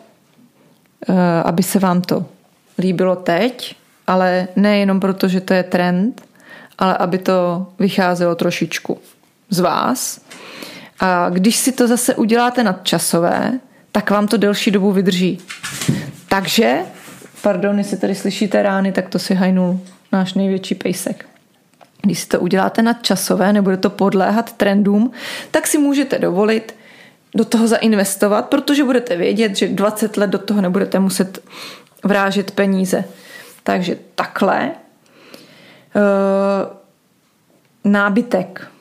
eh, 1.09 1.13
aby 1.43 1.63
se 1.63 1.79
vám 1.79 2.01
to 2.01 2.25
líbilo 2.77 3.15
teď, 3.15 3.75
ale 4.07 4.47
nejenom 4.55 4.99
proto, 4.99 5.27
že 5.27 5.41
to 5.41 5.53
je 5.53 5.63
trend, 5.63 6.21
ale 6.77 6.97
aby 6.97 7.17
to 7.17 7.67
vycházelo 7.79 8.35
trošičku 8.35 8.97
z 9.49 9.59
vás. 9.59 10.21
A 11.01 11.29
když 11.29 11.55
si 11.55 11.71
to 11.71 11.87
zase 11.87 12.15
uděláte 12.15 12.63
nadčasové, 12.63 13.59
tak 13.91 14.09
vám 14.09 14.27
to 14.27 14.37
delší 14.37 14.71
dobu 14.71 14.91
vydrží. 14.91 15.39
Takže, 16.29 16.79
pardon, 17.41 17.77
jestli 17.77 17.97
tady 17.97 18.15
slyšíte 18.15 18.63
rány, 18.63 18.91
tak 18.91 19.09
to 19.09 19.19
si 19.19 19.33
hajnul 19.33 19.79
náš 20.11 20.33
největší 20.33 20.75
pejsek. 20.75 21.25
Když 22.01 22.19
si 22.19 22.27
to 22.27 22.39
uděláte 22.39 22.81
nadčasové, 22.81 23.53
nebude 23.53 23.77
to 23.77 23.89
podléhat 23.89 24.53
trendům, 24.53 25.11
tak 25.51 25.67
si 25.67 25.77
můžete 25.77 26.19
dovolit 26.19 26.75
do 27.35 27.45
toho 27.45 27.67
zainvestovat, 27.67 28.49
protože 28.49 28.83
budete 28.83 29.15
vědět, 29.15 29.55
že 29.55 29.67
20 29.67 30.17
let 30.17 30.29
do 30.29 30.37
toho 30.37 30.61
nebudete 30.61 30.99
muset 30.99 31.39
vrážet 32.03 32.51
peníze. 32.51 33.03
Takže 33.63 33.97
takhle. 34.15 34.61
E, 34.61 34.71
nábytek. 37.83 38.71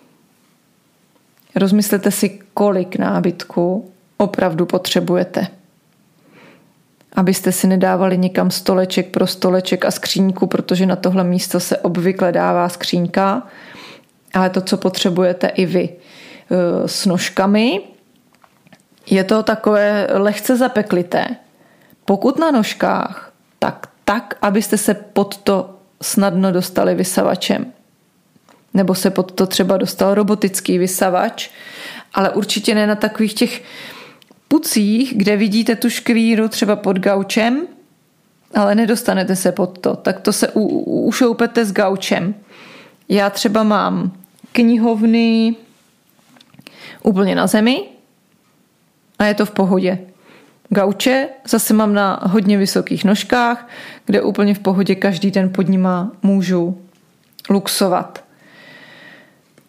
Rozmyslete 1.54 2.10
si, 2.10 2.40
kolik 2.54 2.96
nábytku 2.96 3.90
opravdu 4.16 4.66
potřebujete. 4.66 5.46
Abyste 7.12 7.52
si 7.52 7.66
nedávali 7.66 8.18
někam 8.18 8.50
stoleček 8.50 9.10
pro 9.10 9.26
stoleček 9.26 9.84
a 9.84 9.90
skříňku, 9.90 10.46
protože 10.46 10.86
na 10.86 10.96
tohle 10.96 11.24
místo 11.24 11.60
se 11.60 11.78
obvykle 11.78 12.32
dává 12.32 12.68
skříňka, 12.68 13.42
ale 14.34 14.50
to, 14.50 14.60
co 14.60 14.76
potřebujete 14.76 15.48
i 15.48 15.66
vy 15.66 15.88
e, 15.88 16.88
s 16.88 17.06
nožkami, 17.06 17.80
je 19.10 19.24
to 19.24 19.42
takové 19.42 20.06
lehce 20.12 20.56
zapeklité. 20.56 21.26
Pokud 22.04 22.38
na 22.38 22.50
nožkách, 22.50 23.32
tak 23.58 23.90
tak, 24.10 24.34
abyste 24.42 24.78
se 24.78 24.94
pod 24.94 25.36
to 25.36 25.70
snadno 26.02 26.52
dostali 26.52 26.94
vysavačem. 26.94 27.72
Nebo 28.74 28.94
se 28.94 29.11
pod 29.11 29.33
to 29.33 29.46
třeba 29.46 29.76
dostal 29.76 30.14
robotický 30.14 30.78
vysavač, 30.78 31.50
ale 32.14 32.30
určitě 32.30 32.74
ne 32.74 32.87
na 32.87 32.94
takových 32.94 33.35
těch 33.35 33.62
pucích, 34.48 35.14
kde 35.16 35.37
vidíte 35.37 35.76
tu 35.76 35.90
škvíru 35.90 36.48
třeba 36.48 36.76
pod 36.76 36.98
gaučem, 36.98 37.66
ale 38.54 38.74
nedostanete 38.74 39.37
se 39.37 39.52
pod 39.52 39.78
to, 39.78 39.96
tak 39.96 40.20
to 40.20 40.33
se 40.33 40.48
u, 40.48 40.61
u, 40.61 41.00
ušoupete 41.00 41.64
s 41.64 41.72
gaučem. 41.72 42.35
Já 43.09 43.30
třeba 43.30 43.62
mám 43.62 44.12
knihovny 44.52 45.54
úplně 47.02 47.35
na 47.35 47.46
zemi 47.46 47.83
a 49.18 49.24
je 49.24 49.35
to 49.35 49.46
v 49.46 49.50
pohodě. 49.50 49.98
Gauče 50.68 51.28
zase 51.48 51.74
mám 51.74 51.94
na 51.94 52.20
hodně 52.22 52.59
vysokých 52.59 53.04
nožkách, 53.04 53.68
kde 54.06 54.22
úplně 54.22 54.54
v 54.54 54.59
pohodě 54.59 54.94
každý 54.94 55.30
den 55.30 55.52
pod 55.52 55.68
nima 55.68 56.12
můžu 56.22 56.80
luxovat. 57.50 58.24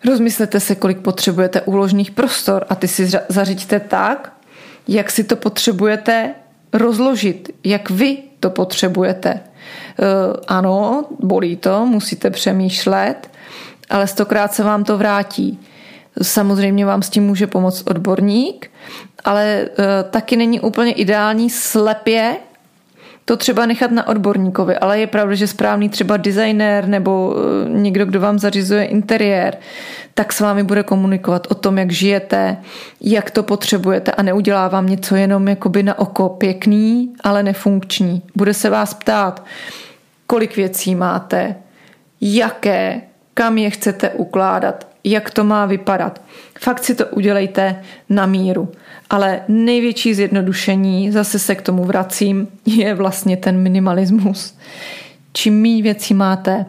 Rozmyslete 0.05 0.59
se, 0.59 0.75
kolik 0.75 0.97
potřebujete 0.97 1.61
úložných 1.61 2.11
prostor 2.11 2.65
a 2.69 2.75
ty 2.75 2.87
si 2.87 3.09
zařiďte 3.29 3.79
tak, 3.79 4.33
jak 4.87 5.11
si 5.11 5.23
to 5.23 5.35
potřebujete 5.35 6.33
rozložit, 6.73 7.49
jak 7.63 7.89
vy 7.89 8.17
to 8.39 8.49
potřebujete. 8.49 9.29
E, 9.29 9.39
ano, 10.47 11.05
bolí 11.19 11.57
to, 11.57 11.85
musíte 11.85 12.29
přemýšlet, 12.29 13.31
ale 13.89 14.07
stokrát 14.07 14.53
se 14.53 14.63
vám 14.63 14.83
to 14.83 14.97
vrátí. 14.97 15.59
Samozřejmě 16.21 16.85
vám 16.85 17.01
s 17.01 17.09
tím 17.09 17.23
může 17.23 17.47
pomoct 17.47 17.83
odborník, 17.87 18.71
ale 19.23 19.45
e, 19.45 19.67
taky 20.09 20.37
není 20.37 20.59
úplně 20.59 20.93
ideální 20.93 21.49
slepě 21.49 22.37
to 23.25 23.37
třeba 23.37 23.65
nechat 23.65 23.91
na 23.91 24.07
odborníkovi, 24.07 24.77
ale 24.77 24.99
je 24.99 25.07
pravda, 25.07 25.35
že 25.35 25.47
správný 25.47 25.89
třeba 25.89 26.17
designér 26.17 26.87
nebo 26.87 27.35
e, 27.35 27.69
někdo, 27.69 28.05
kdo 28.05 28.19
vám 28.19 28.39
zařizuje 28.39 28.85
interiér, 28.85 29.57
tak 30.13 30.33
s 30.33 30.39
vámi 30.39 30.63
bude 30.63 30.83
komunikovat 30.83 31.47
o 31.49 31.55
tom, 31.55 31.77
jak 31.77 31.91
žijete, 31.91 32.57
jak 33.01 33.31
to 33.31 33.43
potřebujete 33.43 34.11
a 34.11 34.21
neudělá 34.21 34.67
vám 34.67 34.89
něco 34.89 35.15
jenom 35.15 35.47
jakoby 35.47 35.83
na 35.83 35.99
oko 35.99 36.29
pěkný, 36.29 37.13
ale 37.23 37.43
nefunkční. 37.43 38.21
Bude 38.35 38.53
se 38.53 38.69
vás 38.69 38.93
ptát, 38.93 39.45
kolik 40.27 40.55
věcí 40.55 40.95
máte, 40.95 41.55
jaké, 42.21 43.01
kam 43.33 43.57
je 43.57 43.69
chcete 43.69 44.09
ukládat, 44.09 44.87
jak 45.03 45.29
to 45.29 45.43
má 45.43 45.65
vypadat. 45.65 46.21
Fakt 46.59 46.83
si 46.83 46.95
to 46.95 47.05
udělejte 47.05 47.83
na 48.09 48.25
míru. 48.25 48.71
Ale 49.11 49.41
největší 49.47 50.13
zjednodušení, 50.13 51.11
zase 51.11 51.39
se 51.39 51.55
k 51.55 51.61
tomu 51.61 51.85
vracím, 51.85 52.47
je 52.65 52.93
vlastně 52.93 53.37
ten 53.37 53.57
minimalismus. 53.57 54.57
Čím 55.33 55.61
méně 55.61 55.83
věcí 55.83 56.13
máte, 56.13 56.65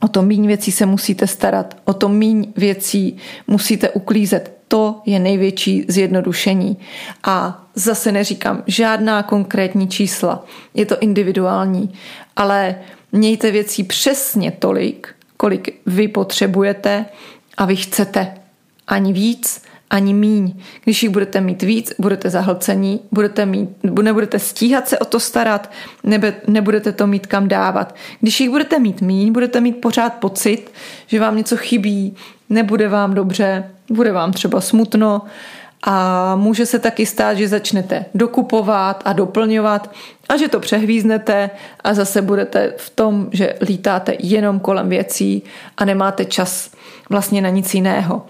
o 0.00 0.08
to 0.08 0.22
méně 0.22 0.48
věcí 0.48 0.72
se 0.72 0.86
musíte 0.86 1.26
starat, 1.26 1.76
o 1.84 1.92
to 1.92 2.08
méně 2.08 2.48
věcí 2.56 3.16
musíte 3.46 3.90
uklízet. 3.90 4.56
To 4.68 5.02
je 5.06 5.18
největší 5.18 5.84
zjednodušení. 5.88 6.76
A 7.24 7.64
zase 7.74 8.12
neříkám 8.12 8.62
žádná 8.66 9.22
konkrétní 9.22 9.88
čísla, 9.88 10.44
je 10.74 10.86
to 10.86 10.98
individuální, 10.98 11.92
ale 12.36 12.76
mějte 13.12 13.50
věcí 13.50 13.84
přesně 13.84 14.50
tolik, 14.50 15.08
kolik 15.36 15.80
vy 15.86 16.08
potřebujete 16.08 17.06
a 17.56 17.64
vy 17.64 17.76
chcete. 17.76 18.34
Ani 18.86 19.12
víc, 19.12 19.62
ani 19.90 20.14
míň. 20.14 20.54
Když 20.84 21.02
jich 21.02 21.12
budete 21.12 21.40
mít 21.40 21.62
víc, 21.62 21.92
budete 21.98 22.30
zahlcení, 22.30 23.00
budete 23.12 23.46
mít, 23.46 23.68
nebudete 24.02 24.38
stíhat 24.38 24.88
se 24.88 24.98
o 24.98 25.04
to 25.04 25.20
starat, 25.20 25.70
nebe, 26.04 26.34
nebudete 26.48 26.92
to 26.92 27.06
mít 27.06 27.26
kam 27.26 27.48
dávat. 27.48 27.94
Když 28.20 28.40
jich 28.40 28.50
budete 28.50 28.78
mít 28.78 29.02
míň, 29.02 29.32
budete 29.32 29.60
mít 29.60 29.72
pořád 29.72 30.14
pocit, 30.14 30.72
že 31.06 31.20
vám 31.20 31.36
něco 31.36 31.56
chybí, 31.56 32.16
nebude 32.50 32.88
vám 32.88 33.14
dobře, 33.14 33.70
bude 33.90 34.12
vám 34.12 34.32
třeba 34.32 34.60
smutno 34.60 35.22
a 35.82 36.36
může 36.36 36.66
se 36.66 36.78
taky 36.78 37.06
stát, 37.06 37.34
že 37.34 37.48
začnete 37.48 38.04
dokupovat 38.14 39.02
a 39.04 39.12
doplňovat 39.12 39.90
a 40.28 40.36
že 40.36 40.48
to 40.48 40.60
přehvíznete 40.60 41.50
a 41.84 41.94
zase 41.94 42.22
budete 42.22 42.74
v 42.76 42.90
tom, 42.90 43.28
že 43.32 43.54
lítáte 43.60 44.14
jenom 44.18 44.60
kolem 44.60 44.88
věcí 44.88 45.42
a 45.76 45.84
nemáte 45.84 46.24
čas 46.24 46.70
vlastně 47.10 47.42
na 47.42 47.48
nic 47.48 47.74
jiného. 47.74 48.26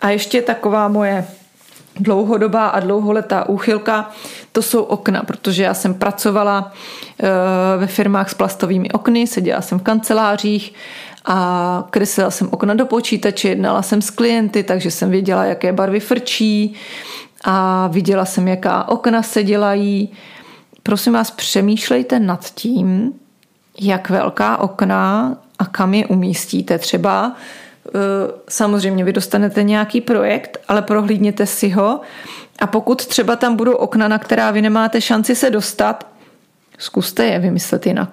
A 0.00 0.10
ještě 0.10 0.42
taková 0.42 0.88
moje 0.88 1.26
dlouhodobá 2.00 2.68
a 2.68 2.80
dlouholetá 2.80 3.48
úchylka, 3.48 4.10
to 4.52 4.62
jsou 4.62 4.82
okna, 4.82 5.22
protože 5.22 5.62
já 5.62 5.74
jsem 5.74 5.94
pracovala 5.94 6.72
eh, 6.72 7.28
ve 7.78 7.86
firmách 7.86 8.30
s 8.30 8.34
plastovými 8.34 8.90
okny, 8.90 9.26
seděla 9.26 9.60
jsem 9.60 9.78
v 9.78 9.82
kancelářích 9.82 10.74
a 11.24 11.84
kreslila 11.90 12.30
jsem 12.30 12.48
okna 12.50 12.74
do 12.74 12.86
počítače, 12.86 13.48
jednala 13.48 13.82
jsem 13.82 14.02
s 14.02 14.10
klienty, 14.10 14.62
takže 14.62 14.90
jsem 14.90 15.10
věděla, 15.10 15.44
jaké 15.44 15.72
barvy 15.72 16.00
frčí 16.00 16.74
a 17.44 17.86
viděla 17.86 18.24
jsem, 18.24 18.48
jaká 18.48 18.88
okna 18.88 19.22
se 19.22 19.42
dělají. 19.42 20.12
Prosím 20.82 21.12
vás, 21.12 21.30
přemýšlejte 21.30 22.20
nad 22.20 22.44
tím, 22.50 23.12
jak 23.80 24.10
velká 24.10 24.56
okna 24.56 25.36
a 25.58 25.66
kam 25.66 25.94
je 25.94 26.06
umístíte. 26.06 26.78
Třeba 26.78 27.36
samozřejmě 28.48 29.04
vy 29.04 29.12
dostanete 29.12 29.62
nějaký 29.62 30.00
projekt, 30.00 30.58
ale 30.68 30.82
prohlídněte 30.82 31.46
si 31.46 31.68
ho 31.68 32.00
a 32.58 32.66
pokud 32.66 33.06
třeba 33.06 33.36
tam 33.36 33.56
budou 33.56 33.72
okna, 33.72 34.08
na 34.08 34.18
která 34.18 34.50
vy 34.50 34.62
nemáte 34.62 35.00
šanci 35.00 35.34
se 35.34 35.50
dostat, 35.50 36.06
zkuste 36.78 37.24
je 37.24 37.38
vymyslet 37.38 37.86
jinak. 37.86 38.10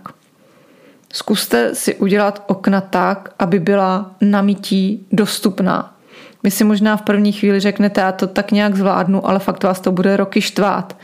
Zkuste 1.14 1.76
si 1.76 1.96
udělat 1.96 2.44
okna 2.48 2.82
tak, 2.82 3.30
aby 3.40 3.60
byla 3.60 4.12
na 4.22 4.42
mytí 4.42 5.08
dostupná. 5.12 5.96
Vy 6.44 6.52
si 6.52 6.64
možná 6.64 6.98
v 6.98 7.02
první 7.02 7.32
chvíli 7.32 7.60
řeknete, 7.60 8.02
já 8.02 8.12
to 8.12 8.28
tak 8.28 8.52
nějak 8.52 8.76
zvládnu, 8.76 9.28
ale 9.28 9.40
fakt 9.40 9.64
vás 9.64 9.80
to 9.80 9.92
bude 9.92 10.18
roky 10.18 10.42
štvát. 10.42 10.98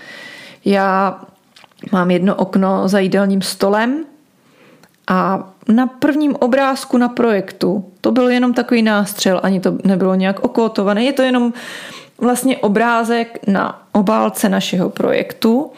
Já 0.66 1.22
mám 1.92 2.12
jedno 2.12 2.36
okno 2.36 2.88
za 2.88 3.00
jídelním 3.00 3.42
stolem 3.42 4.06
a 5.12 5.50
na 5.68 5.88
prvním 5.88 6.36
obrázku 6.36 6.98
na 6.98 7.10
projektu 7.10 7.86
to 8.02 8.12
byl 8.12 8.30
jenom 8.30 8.54
takový 8.54 8.82
nástřel, 8.82 9.40
ani 9.44 9.60
to 9.60 9.78
nebylo 9.84 10.16
nějak 10.16 10.40
okotované, 10.40 11.04
je 11.04 11.14
to 11.14 11.22
jenom 11.22 11.54
vlastně 12.18 12.58
obrázek 12.58 13.40
na 13.48 13.82
obálce 13.92 14.50
našeho 14.50 14.90
projektu. 14.90 15.72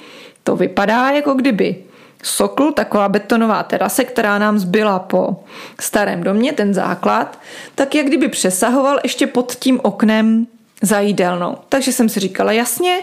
To 0.43 0.55
vypadá 0.55 1.09
jako 1.09 1.33
kdyby 1.33 1.75
Sokl, 2.23 2.71
taková 2.71 3.09
betonová 3.09 3.63
terase, 3.63 4.03
která 4.03 4.37
nám 4.37 4.59
zbyla 4.59 4.99
po 4.99 5.43
starém 5.79 6.23
domě, 6.23 6.53
ten 6.53 6.73
základ, 6.73 7.39
tak 7.75 7.95
jak 7.95 8.05
kdyby 8.05 8.27
přesahoval 8.27 8.99
ještě 9.03 9.27
pod 9.27 9.55
tím 9.55 9.79
oknem 9.83 10.47
za 10.81 10.99
jídelnou. 10.99 11.57
Takže 11.69 11.91
jsem 11.91 12.09
si 12.09 12.19
říkala, 12.19 12.51
jasně, 12.51 12.99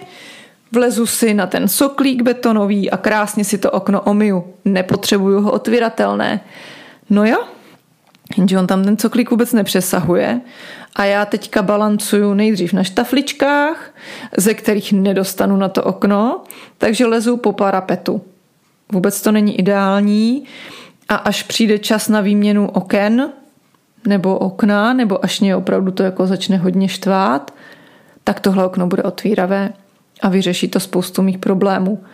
vlezu 0.73 1.07
si 1.07 1.35
na 1.35 1.47
ten 1.47 1.69
soklík 1.69 2.23
betonový 2.23 2.91
a 2.91 2.97
krásně 2.97 3.45
si 3.45 3.59
to 3.59 3.71
okno 3.71 4.01
omiju. 4.01 4.45
Nepotřebuju 4.65 5.41
ho 5.41 5.53
otvíratelné. 5.53 6.41
No 7.11 7.25
jo, 7.25 7.45
jenže 8.37 8.59
on 8.59 8.67
tam 8.67 8.85
ten 8.85 8.99
soklík 8.99 9.31
vůbec 9.31 9.53
nepřesahuje 9.53 10.41
a 10.97 11.05
já 11.05 11.25
teďka 11.25 11.63
balancuju 11.63 12.35
nejdřív 12.35 12.73
na 12.73 12.85
štafličkách, 12.85 13.95
ze 14.37 14.55
kterých 14.55 14.93
nedostanu 14.93 15.57
na 15.57 15.69
to 15.69 15.83
okno, 15.83 16.45
takže 16.79 17.07
lezu 17.07 17.37
po 17.37 17.53
parapetu. 17.53 18.23
Vůbec 18.93 19.23
to 19.23 19.33
není 19.33 19.59
ideální 19.59 20.45
a 21.09 21.15
až 21.15 21.43
přijde 21.43 21.79
čas 21.79 22.09
na 22.09 22.21
výměnu 22.21 22.69
oken 22.69 23.33
nebo 24.07 24.39
okna, 24.39 24.93
nebo 24.93 25.25
až 25.25 25.41
mě 25.41 25.57
opravdu 25.57 25.93
to 25.93 26.03
jako 26.03 26.27
začne 26.27 26.57
hodně 26.57 26.89
štvát, 26.89 27.55
tak 28.25 28.41
tohle 28.41 28.67
okno 28.67 28.87
bude 28.87 29.03
otvíravé 29.03 29.73
a 30.23 30.29
vyřeší 30.29 30.69
to 30.69 30.81
spoustu 30.81 31.23
mých 31.23 31.39
problémů. 31.39 32.05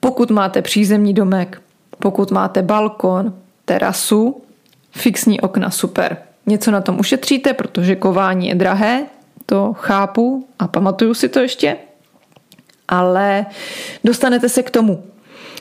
Pokud 0.00 0.30
máte 0.30 0.62
přízemní 0.62 1.14
domek, 1.14 1.62
pokud 1.98 2.30
máte 2.30 2.62
balkon, 2.62 3.32
terasu, 3.64 4.42
fixní 4.90 5.40
okna, 5.40 5.70
super. 5.70 6.16
Něco 6.46 6.70
na 6.70 6.80
tom 6.80 7.00
ušetříte, 7.00 7.52
protože 7.52 7.96
kování 7.96 8.48
je 8.48 8.54
drahé, 8.54 9.06
to 9.46 9.72
chápu 9.72 10.48
a 10.58 10.68
pamatuju 10.68 11.14
si 11.14 11.28
to 11.28 11.40
ještě, 11.40 11.76
ale 12.88 13.46
dostanete 14.04 14.48
se 14.48 14.62
k 14.62 14.70
tomu. 14.70 15.02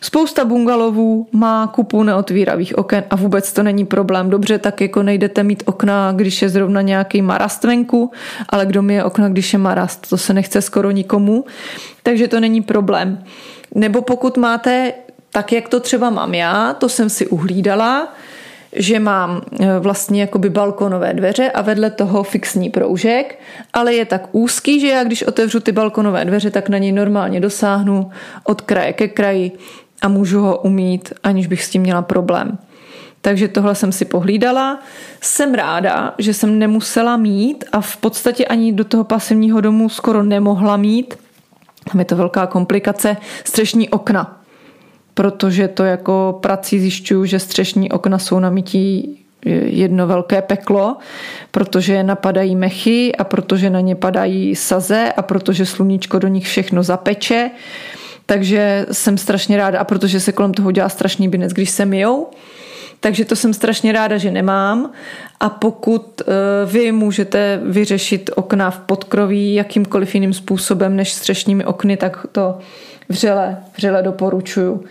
Spousta 0.02 0.46
bungalovů 0.46 1.28
má 1.32 1.68
kupu 1.68 2.04
neotvíravých 2.04 2.78
oken 2.78 3.04
a 3.10 3.16
vůbec 3.16 3.54
to 3.54 3.64
není 3.64 3.86
problém. 3.86 4.30
Dobře, 4.30 4.58
tak 4.58 4.82
jako 4.82 5.04
nejdete 5.04 5.44
mít 5.44 5.64
okna, 5.66 6.12
když 6.16 6.42
je 6.42 6.50
zrovna 6.50 6.82
nějaký 6.82 7.22
marast 7.22 7.64
venku, 7.64 8.12
ale 8.50 8.66
kdo 8.66 8.82
mi 8.82 8.94
je 8.94 9.04
okna, 9.04 9.30
když 9.30 9.54
je 9.54 9.60
marast, 9.60 10.10
to 10.10 10.18
se 10.18 10.34
nechce 10.34 10.62
skoro 10.62 10.92
nikomu, 10.92 11.46
takže 12.04 12.28
to 12.28 12.40
není 12.40 12.62
problém. 12.62 13.24
Nebo 13.76 14.02
pokud 14.02 14.38
máte 14.38 14.94
tak, 15.32 15.52
jak 15.52 15.70
to 15.70 15.80
třeba 15.80 16.10
mám 16.10 16.34
já, 16.34 16.74
to 16.74 16.90
jsem 16.90 17.10
si 17.10 17.28
uhlídala, 17.28 18.14
že 18.74 19.00
mám 19.00 19.42
e, 19.60 19.80
vlastně 19.80 20.22
jakoby 20.22 20.50
balkonové 20.50 21.14
dveře 21.14 21.52
a 21.52 21.62
vedle 21.62 21.90
toho 21.90 22.24
fixní 22.24 22.70
proužek, 22.70 23.40
ale 23.74 23.94
je 23.94 24.06
tak 24.06 24.28
úzký, 24.32 24.80
že 24.80 24.88
já 24.88 25.04
když 25.04 25.24
otevřu 25.24 25.60
ty 25.60 25.72
balkonové 25.72 26.26
dveře, 26.26 26.52
tak 26.52 26.70
na 26.70 26.78
něj 26.78 26.92
normálně 26.92 27.40
dosáhnu 27.40 28.12
od 28.44 28.62
kraje 28.62 28.94
ke 28.94 29.08
kraji 29.08 29.52
a 30.02 30.08
můžu 30.08 30.42
ho 30.42 30.58
umít, 30.58 31.14
aniž 31.24 31.48
bych 31.48 31.64
s 31.64 31.70
tím 31.70 31.82
měla 31.82 32.02
problém. 32.02 32.58
Takže 33.22 33.48
tohle 33.48 33.76
jsem 33.76 33.92
si 33.92 34.06
pohlídala. 34.06 34.80
Jsem 35.22 35.54
ráda, 35.54 36.14
že 36.18 36.34
jsem 36.34 36.60
nemusela 36.60 37.18
mít 37.18 37.66
a 37.72 37.82
v 37.82 37.98
podstatě 37.98 38.46
ani 38.46 38.74
do 38.74 38.84
toho 38.84 39.04
pasivního 39.04 39.62
domu 39.62 39.90
skoro 39.90 40.24
nemohla 40.24 40.78
mít. 40.78 41.16
Tam 41.92 42.00
je 42.00 42.06
to 42.06 42.16
velká 42.16 42.48
komplikace. 42.48 43.18
Střešní 43.44 43.90
okna. 43.90 44.42
Protože 45.14 45.68
to 45.68 45.84
jako 45.84 46.40
prací 46.42 46.80
zjišťuju, 46.80 47.26
že 47.26 47.40
střešní 47.40 47.92
okna 47.92 48.20
jsou 48.20 48.40
na 48.40 48.50
mytí 48.50 49.16
jedno 49.66 50.08
velké 50.08 50.42
peklo, 50.42 50.98
protože 51.52 52.04
napadají 52.04 52.56
mechy 52.56 53.16
a 53.16 53.24
protože 53.24 53.70
na 53.70 53.80
ně 53.80 53.96
padají 53.96 54.56
saze 54.56 55.14
a 55.18 55.22
protože 55.22 55.66
sluníčko 55.66 56.20
do 56.20 56.28
nich 56.28 56.46
všechno 56.46 56.84
zapeče. 56.84 57.52
Takže 58.30 58.86
jsem 58.92 59.18
strašně 59.18 59.58
ráda, 59.58 59.80
a 59.80 59.84
protože 59.84 60.20
se 60.20 60.32
kolem 60.32 60.54
toho 60.54 60.72
dělá 60.72 60.90
strašný 60.90 61.28
binec, 61.28 61.54
když 61.54 61.70
se 61.70 61.86
mijou, 61.86 62.28
takže 63.00 63.26
to 63.26 63.36
jsem 63.36 63.54
strašně 63.54 63.92
ráda, 63.92 64.18
že 64.18 64.32
nemám. 64.32 64.92
A 65.40 65.50
pokud 65.50 66.22
eh, 66.22 66.26
vy 66.66 66.92
můžete 66.92 67.60
vyřešit 67.64 68.30
okna 68.36 68.72
v 68.72 68.80
podkroví 68.80 69.54
jakýmkoliv 69.54 70.16
jiným 70.16 70.34
způsobem 70.34 70.96
než 70.96 71.14
střešními 71.14 71.66
okny, 71.66 71.98
tak 71.98 72.26
to 72.32 72.58
vřele, 73.10 73.58
vřele 73.78 74.04
doporučuju. 74.04 74.84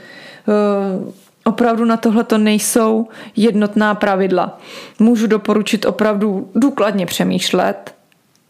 Eh, 0.48 1.12
opravdu 1.44 1.84
na 1.84 1.96
tohle 1.96 2.24
to 2.24 2.38
nejsou 2.38 3.08
jednotná 3.36 3.94
pravidla. 3.94 4.60
Můžu 4.98 5.26
doporučit 5.26 5.84
opravdu 5.84 6.50
důkladně 6.54 7.06
přemýšlet, 7.06 7.94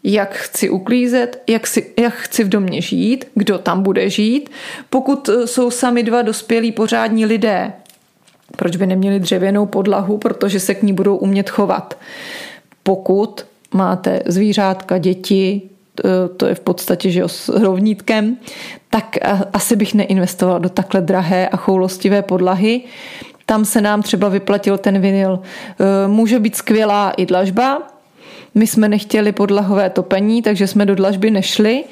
jak 0.03 0.33
chci 0.33 0.69
uklízet, 0.69 1.41
jak, 1.47 1.67
si, 1.67 1.93
jak 1.99 2.13
chci 2.13 2.43
v 2.43 2.49
domě 2.49 2.81
žít, 2.81 3.25
kdo 3.35 3.57
tam 3.57 3.83
bude 3.83 4.09
žít. 4.09 4.49
Pokud 4.89 5.29
e, 5.29 5.47
jsou 5.47 5.71
sami 5.71 6.03
dva 6.03 6.21
dospělí 6.21 6.71
pořádní 6.71 7.25
lidé, 7.25 7.73
proč 8.55 8.75
by 8.75 8.87
neměli 8.87 9.19
dřevěnou 9.19 9.65
podlahu, 9.65 10.17
protože 10.17 10.59
se 10.59 10.75
k 10.75 10.83
ní 10.83 10.93
budou 10.93 11.15
umět 11.15 11.49
chovat. 11.49 11.97
Pokud 12.83 13.45
máte 13.73 14.23
zvířátka, 14.25 14.97
děti, 14.97 15.61
to 16.37 16.45
je 16.45 16.55
v 16.55 16.59
podstatě 16.59 17.11
že 17.11 17.23
s 17.25 17.49
rovnítkem, 17.49 18.37
tak 18.89 19.17
asi 19.53 19.75
bych 19.75 19.93
neinvestovala 19.93 20.59
do 20.59 20.69
takhle 20.69 21.01
drahé 21.01 21.47
a 21.47 21.57
choulostivé 21.57 22.21
podlahy. 22.21 22.81
Tam 23.45 23.65
se 23.65 23.81
nám 23.81 24.01
třeba 24.01 24.29
vyplatil 24.29 24.77
ten 24.77 25.01
vinyl. 25.01 25.39
E, 25.39 26.07
může 26.07 26.39
být 26.39 26.55
skvělá 26.55 27.11
i 27.11 27.25
dlažba, 27.25 27.81
my 28.55 28.67
jsme 28.67 28.89
nechtěli 28.89 29.31
podlahové 29.31 29.89
topení, 29.89 30.41
takže 30.41 30.67
jsme 30.67 30.85
do 30.85 30.95
dlažby 30.95 31.31
nešli. 31.31 31.83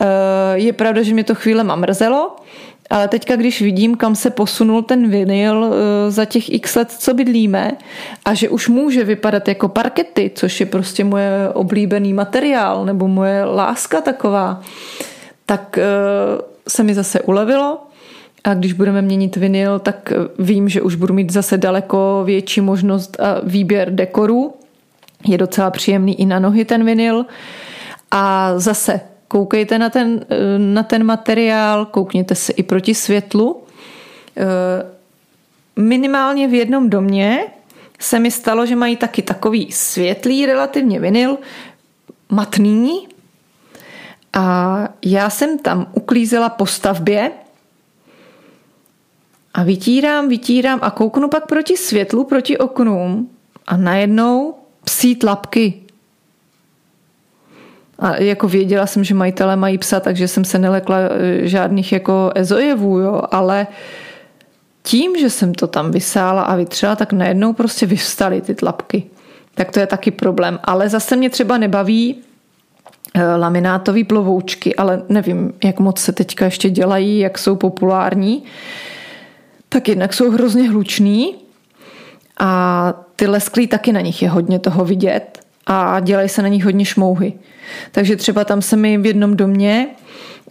Eh, 0.00 0.04
je 0.54 0.72
pravda, 0.72 1.02
že 1.02 1.14
mě 1.14 1.24
to 1.24 1.34
chvíle 1.34 1.76
mrzelo, 1.76 2.36
ale 2.90 3.08
teďka, 3.08 3.36
když 3.36 3.62
vidím, 3.62 3.96
kam 3.96 4.14
se 4.14 4.30
posunul 4.30 4.82
ten 4.82 5.10
vinyl 5.10 5.64
eh, 5.64 6.10
za 6.10 6.24
těch 6.24 6.52
x 6.52 6.74
let, 6.76 6.90
co 6.90 7.14
bydlíme, 7.14 7.72
a 8.24 8.34
že 8.34 8.48
už 8.48 8.68
může 8.68 9.04
vypadat 9.04 9.48
jako 9.48 9.68
parkety, 9.68 10.30
což 10.34 10.60
je 10.60 10.66
prostě 10.66 11.04
moje 11.04 11.48
oblíbený 11.54 12.12
materiál, 12.12 12.84
nebo 12.84 13.08
moje 13.08 13.44
láska 13.44 14.00
taková, 14.00 14.60
tak 15.46 15.78
eh, 15.78 15.82
se 16.68 16.82
mi 16.82 16.94
zase 16.94 17.20
ulevilo. 17.20 17.78
A 18.44 18.54
když 18.54 18.72
budeme 18.72 19.02
měnit 19.02 19.36
vinyl, 19.36 19.78
tak 19.78 20.12
vím, 20.38 20.68
že 20.68 20.82
už 20.82 20.94
budu 20.94 21.14
mít 21.14 21.32
zase 21.32 21.58
daleko 21.58 22.22
větší 22.26 22.60
možnost 22.60 23.20
a 23.20 23.40
výběr 23.42 23.90
dekorů. 23.90 24.54
Je 25.26 25.38
docela 25.38 25.70
příjemný 25.70 26.20
i 26.20 26.26
na 26.26 26.38
nohy 26.38 26.64
ten 26.64 26.84
vinyl. 26.84 27.26
A 28.10 28.52
zase 28.58 29.00
koukejte 29.28 29.78
na 29.78 29.90
ten, 29.90 30.26
na 30.58 30.82
ten 30.82 31.04
materiál, 31.04 31.86
koukněte 31.86 32.34
se 32.34 32.52
i 32.52 32.62
proti 32.62 32.94
světlu. 32.94 33.62
Minimálně 35.76 36.48
v 36.48 36.54
jednom 36.54 36.90
domě 36.90 37.44
se 37.98 38.18
mi 38.18 38.30
stalo, 38.30 38.66
že 38.66 38.76
mají 38.76 38.96
taky 38.96 39.22
takový 39.22 39.72
světlý 39.72 40.46
relativně 40.46 41.00
vinyl, 41.00 41.38
matný. 42.28 43.08
A 44.32 44.88
já 45.04 45.30
jsem 45.30 45.58
tam 45.58 45.86
uklízela 45.92 46.48
po 46.48 46.66
stavbě 46.66 47.30
a 49.54 49.62
vytírám, 49.62 50.28
vytírám 50.28 50.78
a 50.82 50.90
kouknu 50.90 51.28
pak 51.28 51.46
proti 51.46 51.76
světlu, 51.76 52.24
proti 52.24 52.58
oknům 52.58 53.30
a 53.66 53.76
najednou 53.76 54.54
psí 54.84 55.16
tlapky. 55.16 55.74
A 57.98 58.16
jako 58.16 58.48
věděla 58.48 58.86
jsem, 58.86 59.04
že 59.04 59.14
majitelé 59.14 59.56
mají 59.56 59.78
psa, 59.78 60.00
takže 60.00 60.28
jsem 60.28 60.44
se 60.44 60.58
nelekla 60.58 60.96
e, 60.98 61.48
žádných 61.48 61.92
jako 61.92 62.30
ezojevů, 62.34 62.98
jo, 62.98 63.22
ale 63.30 63.66
tím, 64.82 65.16
že 65.16 65.30
jsem 65.30 65.54
to 65.54 65.66
tam 65.66 65.90
vysála 65.90 66.42
a 66.42 66.56
vytřela, 66.56 66.96
tak 66.96 67.12
najednou 67.12 67.52
prostě 67.52 67.86
vyvstaly 67.86 68.40
ty 68.40 68.54
tlapky. 68.54 69.04
Tak 69.54 69.72
to 69.72 69.80
je 69.80 69.86
taky 69.86 70.10
problém. 70.10 70.58
Ale 70.64 70.88
zase 70.88 71.16
mě 71.16 71.30
třeba 71.30 71.58
nebaví 71.58 72.16
e, 73.14 73.36
laminátové 73.36 74.04
plovoučky, 74.04 74.76
ale 74.76 75.02
nevím, 75.08 75.52
jak 75.64 75.80
moc 75.80 75.98
se 76.00 76.12
teďka 76.12 76.44
ještě 76.44 76.70
dělají, 76.70 77.18
jak 77.18 77.38
jsou 77.38 77.56
populární. 77.56 78.44
Tak 79.68 79.88
jednak 79.88 80.14
jsou 80.14 80.30
hrozně 80.30 80.70
hluční 80.70 81.34
a 82.40 82.94
ty 83.18 83.26
lesklí 83.26 83.66
taky 83.66 83.92
na 83.92 84.00
nich 84.00 84.22
je 84.22 84.28
hodně 84.28 84.58
toho 84.58 84.84
vidět 84.84 85.38
a 85.66 86.00
dělají 86.00 86.28
se 86.28 86.42
na 86.42 86.48
nich 86.48 86.64
hodně 86.64 86.84
šmouhy. 86.84 87.32
Takže 87.92 88.16
třeba 88.16 88.44
tam 88.44 88.62
se 88.62 88.76
mi 88.76 88.98
v 88.98 89.06
jednom 89.06 89.36
domě 89.36 89.88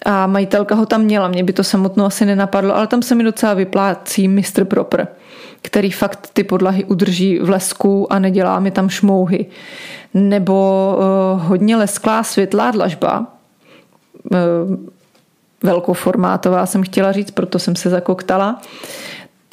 a 0.05 0.27
majitelka 0.27 0.75
ho 0.75 0.85
tam 0.85 1.01
měla, 1.01 1.27
mě 1.27 1.43
by 1.43 1.53
to 1.53 1.63
samotnou 1.63 2.05
asi 2.05 2.25
nenapadlo, 2.25 2.75
ale 2.75 2.87
tam 2.87 3.01
se 3.01 3.15
mi 3.15 3.23
docela 3.23 3.53
vyplácí 3.53 4.27
Mr. 4.27 4.65
Proper, 4.65 5.07
který 5.61 5.91
fakt 5.91 6.29
ty 6.33 6.43
podlahy 6.43 6.83
udrží 6.83 7.39
v 7.39 7.49
lesku 7.49 8.13
a 8.13 8.19
nedělá 8.19 8.59
mi 8.59 8.71
tam 8.71 8.89
šmouhy. 8.89 9.45
Nebo 10.13 10.97
uh, 10.97 11.43
hodně 11.43 11.75
lesklá 11.75 12.23
světlá 12.23 12.71
dlažba, 12.71 13.27
uh, 14.31 14.37
velkoformátová 15.63 16.65
jsem 16.65 16.83
chtěla 16.83 17.11
říct, 17.11 17.31
proto 17.31 17.59
jsem 17.59 17.75
se 17.75 17.89
zakoktala, 17.89 18.61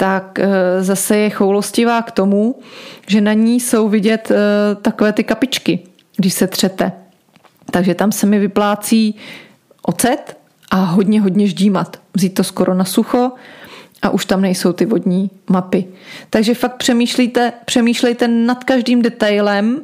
tak 0.05 0.38
uh, 0.38 0.46
zase 0.84 1.16
je 1.16 1.30
choulostivá 1.30 2.02
k 2.02 2.11
tomu, 2.11 2.59
že 3.07 3.20
na 3.20 3.32
ní 3.32 3.61
jsou 3.61 3.88
vidět 3.88 4.30
uh, 4.30 4.36
takové 4.82 5.12
ty 5.12 5.24
kapičky, 5.24 5.78
když 6.16 6.34
se 6.34 6.46
třete. 6.46 6.92
Takže 7.70 7.94
tam 7.94 8.12
se 8.12 8.26
mi 8.26 8.38
vyplácí 8.38 9.14
ocet 9.82 10.36
a 10.70 10.76
hodně, 10.76 11.20
hodně 11.20 11.46
ždímat. 11.46 11.96
Vzít 12.14 12.34
to 12.34 12.44
skoro 12.44 12.74
na 12.74 12.84
sucho 12.84 13.32
a 14.02 14.11
už 14.11 14.26
tam 14.26 14.40
nejsou 14.40 14.72
ty 14.72 14.86
vodní 14.86 15.30
mapy. 15.50 15.84
Takže 16.30 16.55
fakt 16.55 16.76
přemýšlejte, 16.76 17.52
přemýšlejte 17.64 18.28
nad 18.28 18.64
každým 18.64 19.02
detailem, 19.02 19.82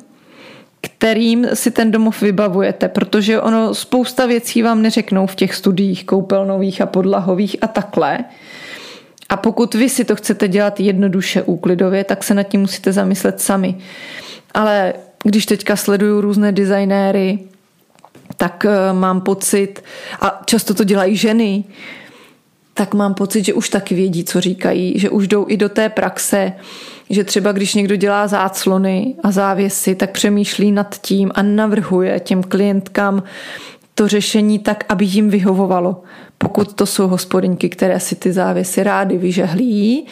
kterým 0.81 1.47
si 1.55 1.71
ten 1.71 1.91
domov 1.91 2.23
vybavujete, 2.23 2.89
protože 2.89 3.41
ono 3.41 3.75
spousta 3.75 4.27
věcí 4.27 4.63
vám 4.63 4.83
neřeknou 4.83 5.27
v 5.27 5.35
těch 5.35 5.55
studiích 5.55 6.05
koupelnových 6.05 6.81
a 6.81 6.87
podlahových 6.87 7.57
a 7.61 7.67
takhle. 7.67 8.19
A 9.31 9.37
pokud 9.37 9.75
vy 9.75 9.89
si 9.89 10.05
to 10.05 10.17
chcete 10.17 10.49
dělat 10.49 10.81
jednoduše 10.81 11.43
úklidově, 11.43 12.05
tak 12.05 12.25
se 12.25 12.35
nad 12.35 12.43
tím 12.43 12.61
musíte 12.61 12.93
zamyslet 12.93 13.41
sami. 13.41 13.75
Ale 14.55 14.95
když 15.25 15.47
teďka 15.47 15.77
sleduju 15.77 16.21
různé 16.21 16.53
designéry, 16.53 17.39
tak 18.37 18.65
eh, 18.65 18.93
mám 18.93 19.21
pocit, 19.21 19.85
a 20.21 20.43
často 20.47 20.75
to 20.75 20.85
dělají 20.85 21.17
ženy, 21.17 21.65
tak 22.75 22.95
mám 22.95 23.15
pocit, 23.15 23.45
že 23.45 23.55
už 23.55 23.69
taky 23.69 23.95
vědí, 23.95 24.25
co 24.25 24.41
říkají, 24.41 24.99
že 24.99 25.11
už 25.11 25.29
jdou 25.29 25.47
i 25.49 25.57
do 25.57 25.69
té 25.69 25.89
praxe, 25.89 26.53
že 27.11 27.25
třeba 27.25 27.53
když 27.53 27.75
někdo 27.75 27.97
dělá 27.97 28.27
záclony 28.27 29.15
a 29.23 29.31
závěsy, 29.31 29.95
tak 29.95 30.11
přemýšlí 30.11 30.73
nad 30.73 30.95
tím 31.01 31.31
a 31.35 31.43
navrhuje 31.43 32.21
těm 32.21 32.43
klientkám 32.43 33.23
to 33.95 34.09
řešení 34.09 34.59
tak, 34.59 34.85
aby 34.89 35.05
jim 35.05 35.31
vyhovovalo. 35.31 36.03
Pokud 36.45 36.73
to 36.73 36.87
jsou 36.87 37.09
hospodinky, 37.09 37.69
které 37.69 38.01
si 38.01 38.17
ty 38.17 38.33
závěsy 38.33 38.83
rády 38.83 39.19
vyžehlí, 39.19 40.07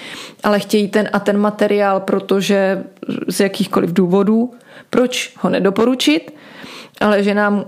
ale 0.45 0.61
chtějí 0.61 0.89
ten 0.89 1.09
a 1.13 1.19
ten 1.19 1.39
materiál, 1.39 2.01
protože 2.01 2.85
z 3.29 3.41
jakýchkoliv 3.41 3.93
důvodů, 3.93 4.55
proč 4.91 5.33
ho 5.39 5.51
nedoporučit, 5.51 6.35
ale 7.01 7.23
že 7.23 7.35
nám 7.35 7.65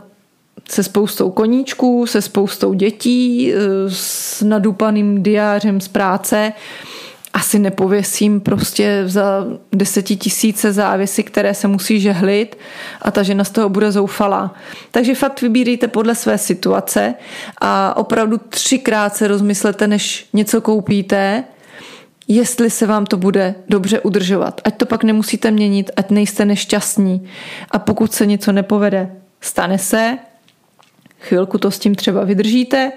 se 0.71 0.83
spoustou 0.83 1.31
koníčků, 1.31 2.07
se 2.07 2.23
spoustou 2.23 2.73
dětí, 2.75 3.53
s 3.89 4.43
nadupaným 4.43 5.23
diářem 5.23 5.81
z 5.81 5.89
práce. 5.89 6.53
Asi 7.33 7.59
nepověsím 7.59 8.41
prostě 8.41 9.03
za 9.07 9.47
desetitisíce 9.73 10.73
závěsy, 10.73 11.23
které 11.23 11.55
se 11.55 11.69
musí 11.69 12.01
žehlit 12.01 12.59
a 13.03 13.11
ta 13.11 13.23
žena 13.23 13.45
z 13.45 13.51
toho 13.51 13.69
bude 13.69 13.93
zoufalá. 13.93 14.55
Takže 14.91 15.15
fakt 15.15 15.43
vybírejte 15.43 15.89
podle 15.89 16.15
své 16.15 16.39
situace 16.39 17.15
a 17.61 17.97
opravdu 17.97 18.39
třikrát 18.49 19.17
se 19.17 19.29
rozmyslete, 19.29 19.87
než 19.87 20.29
něco 20.33 20.61
koupíte, 20.61 21.45
jestli 22.29 22.71
se 22.71 22.87
vám 22.87 23.07
to 23.07 23.17
bude 23.17 23.55
dobře 23.69 24.01
udržovat. 24.01 24.61
Ať 24.65 24.77
to 24.77 24.87
pak 24.87 25.05
nemusíte 25.05 25.51
měnit, 25.51 25.91
ať 25.97 26.11
nejste 26.11 26.45
nešťastní. 26.45 27.29
A 27.71 27.79
pokud 27.79 28.13
se 28.13 28.27
něco 28.27 28.53
nepovede, 28.53 29.13
stane 29.41 29.79
se, 29.79 30.19
Chvilku 31.21 31.59
to 31.59 31.71
s 31.71 31.79
tím 31.79 31.95
třeba 31.95 32.25
vydržíte 32.25 32.93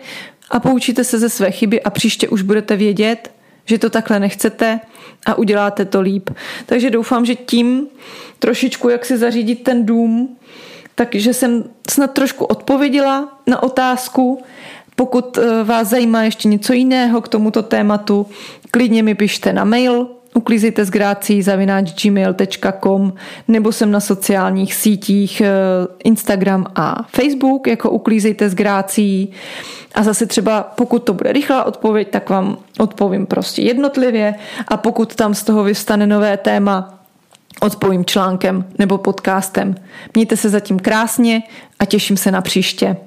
a 0.51 0.59
poučíte 0.59 1.03
se 1.03 1.19
ze 1.19 1.29
své 1.29 1.51
chyby 1.51 1.83
a 1.83 1.89
příště 1.89 2.29
už 2.29 2.41
budete 2.41 2.75
vědět, 2.75 3.31
že 3.65 3.77
to 3.77 3.89
takhle 3.89 4.19
nechcete 4.19 4.79
a 5.25 5.35
uděláte 5.35 5.85
to 5.85 6.01
líp. 6.01 6.29
Takže 6.65 6.89
doufám, 6.89 7.25
že 7.25 7.35
tím 7.35 7.87
trošičku, 8.39 8.89
jak 8.89 9.05
si 9.05 9.17
zařídit 9.17 9.63
ten 9.63 9.85
dům, 9.85 10.37
takže 10.95 11.33
jsem 11.33 11.63
snad 11.89 12.11
trošku 12.11 12.45
odpověděla 12.45 13.41
na 13.47 13.63
otázku. 13.63 14.43
Pokud 14.95 15.37
eh, 15.37 15.63
vás 15.63 15.87
zajímá 15.87 16.23
ještě 16.23 16.47
něco 16.47 16.73
jiného 16.73 17.21
k 17.21 17.27
tomuto 17.27 17.63
tématu, 17.63 18.27
klidně 18.71 19.03
mi 19.03 19.15
pište 19.15 19.53
na 19.53 19.63
mail 19.63 20.07
uklízejte 20.33 20.85
s 20.85 20.89
grácí 20.89 21.41
zavináč 21.41 22.03
gmail.com 22.03 23.13
nebo 23.47 23.71
jsem 23.71 23.91
na 23.91 23.99
sociálních 23.99 24.73
sítích 24.73 25.41
eh, 25.41 25.51
Instagram 26.03 26.65
a 26.75 27.07
Facebook 27.15 27.67
jako 27.67 27.89
uklízejte 27.89 28.49
s 28.49 28.55
grácí 28.55 29.31
a 29.95 30.03
zase 30.03 30.25
třeba 30.25 30.63
pokud 30.63 30.99
to 31.03 31.13
bude 31.13 31.31
rychlá 31.31 31.63
odpověď, 31.63 32.09
tak 32.09 32.29
vám 32.29 32.57
odpovím 32.79 33.25
prostě 33.25 33.61
jednotlivě 33.61 34.35
a 34.67 34.77
pokud 34.77 35.15
tam 35.15 35.33
z 35.33 35.43
toho 35.43 35.63
vystane 35.63 36.07
nové 36.07 36.37
téma, 36.37 36.99
odpovím 37.61 38.05
článkem 38.05 38.65
nebo 38.79 38.97
podcastem. 38.97 39.75
Mějte 40.15 40.37
se 40.37 40.49
zatím 40.49 40.79
krásně 40.79 41.43
a 41.79 41.85
těším 41.85 42.17
se 42.17 42.31
na 42.31 42.41
příště. 42.41 42.97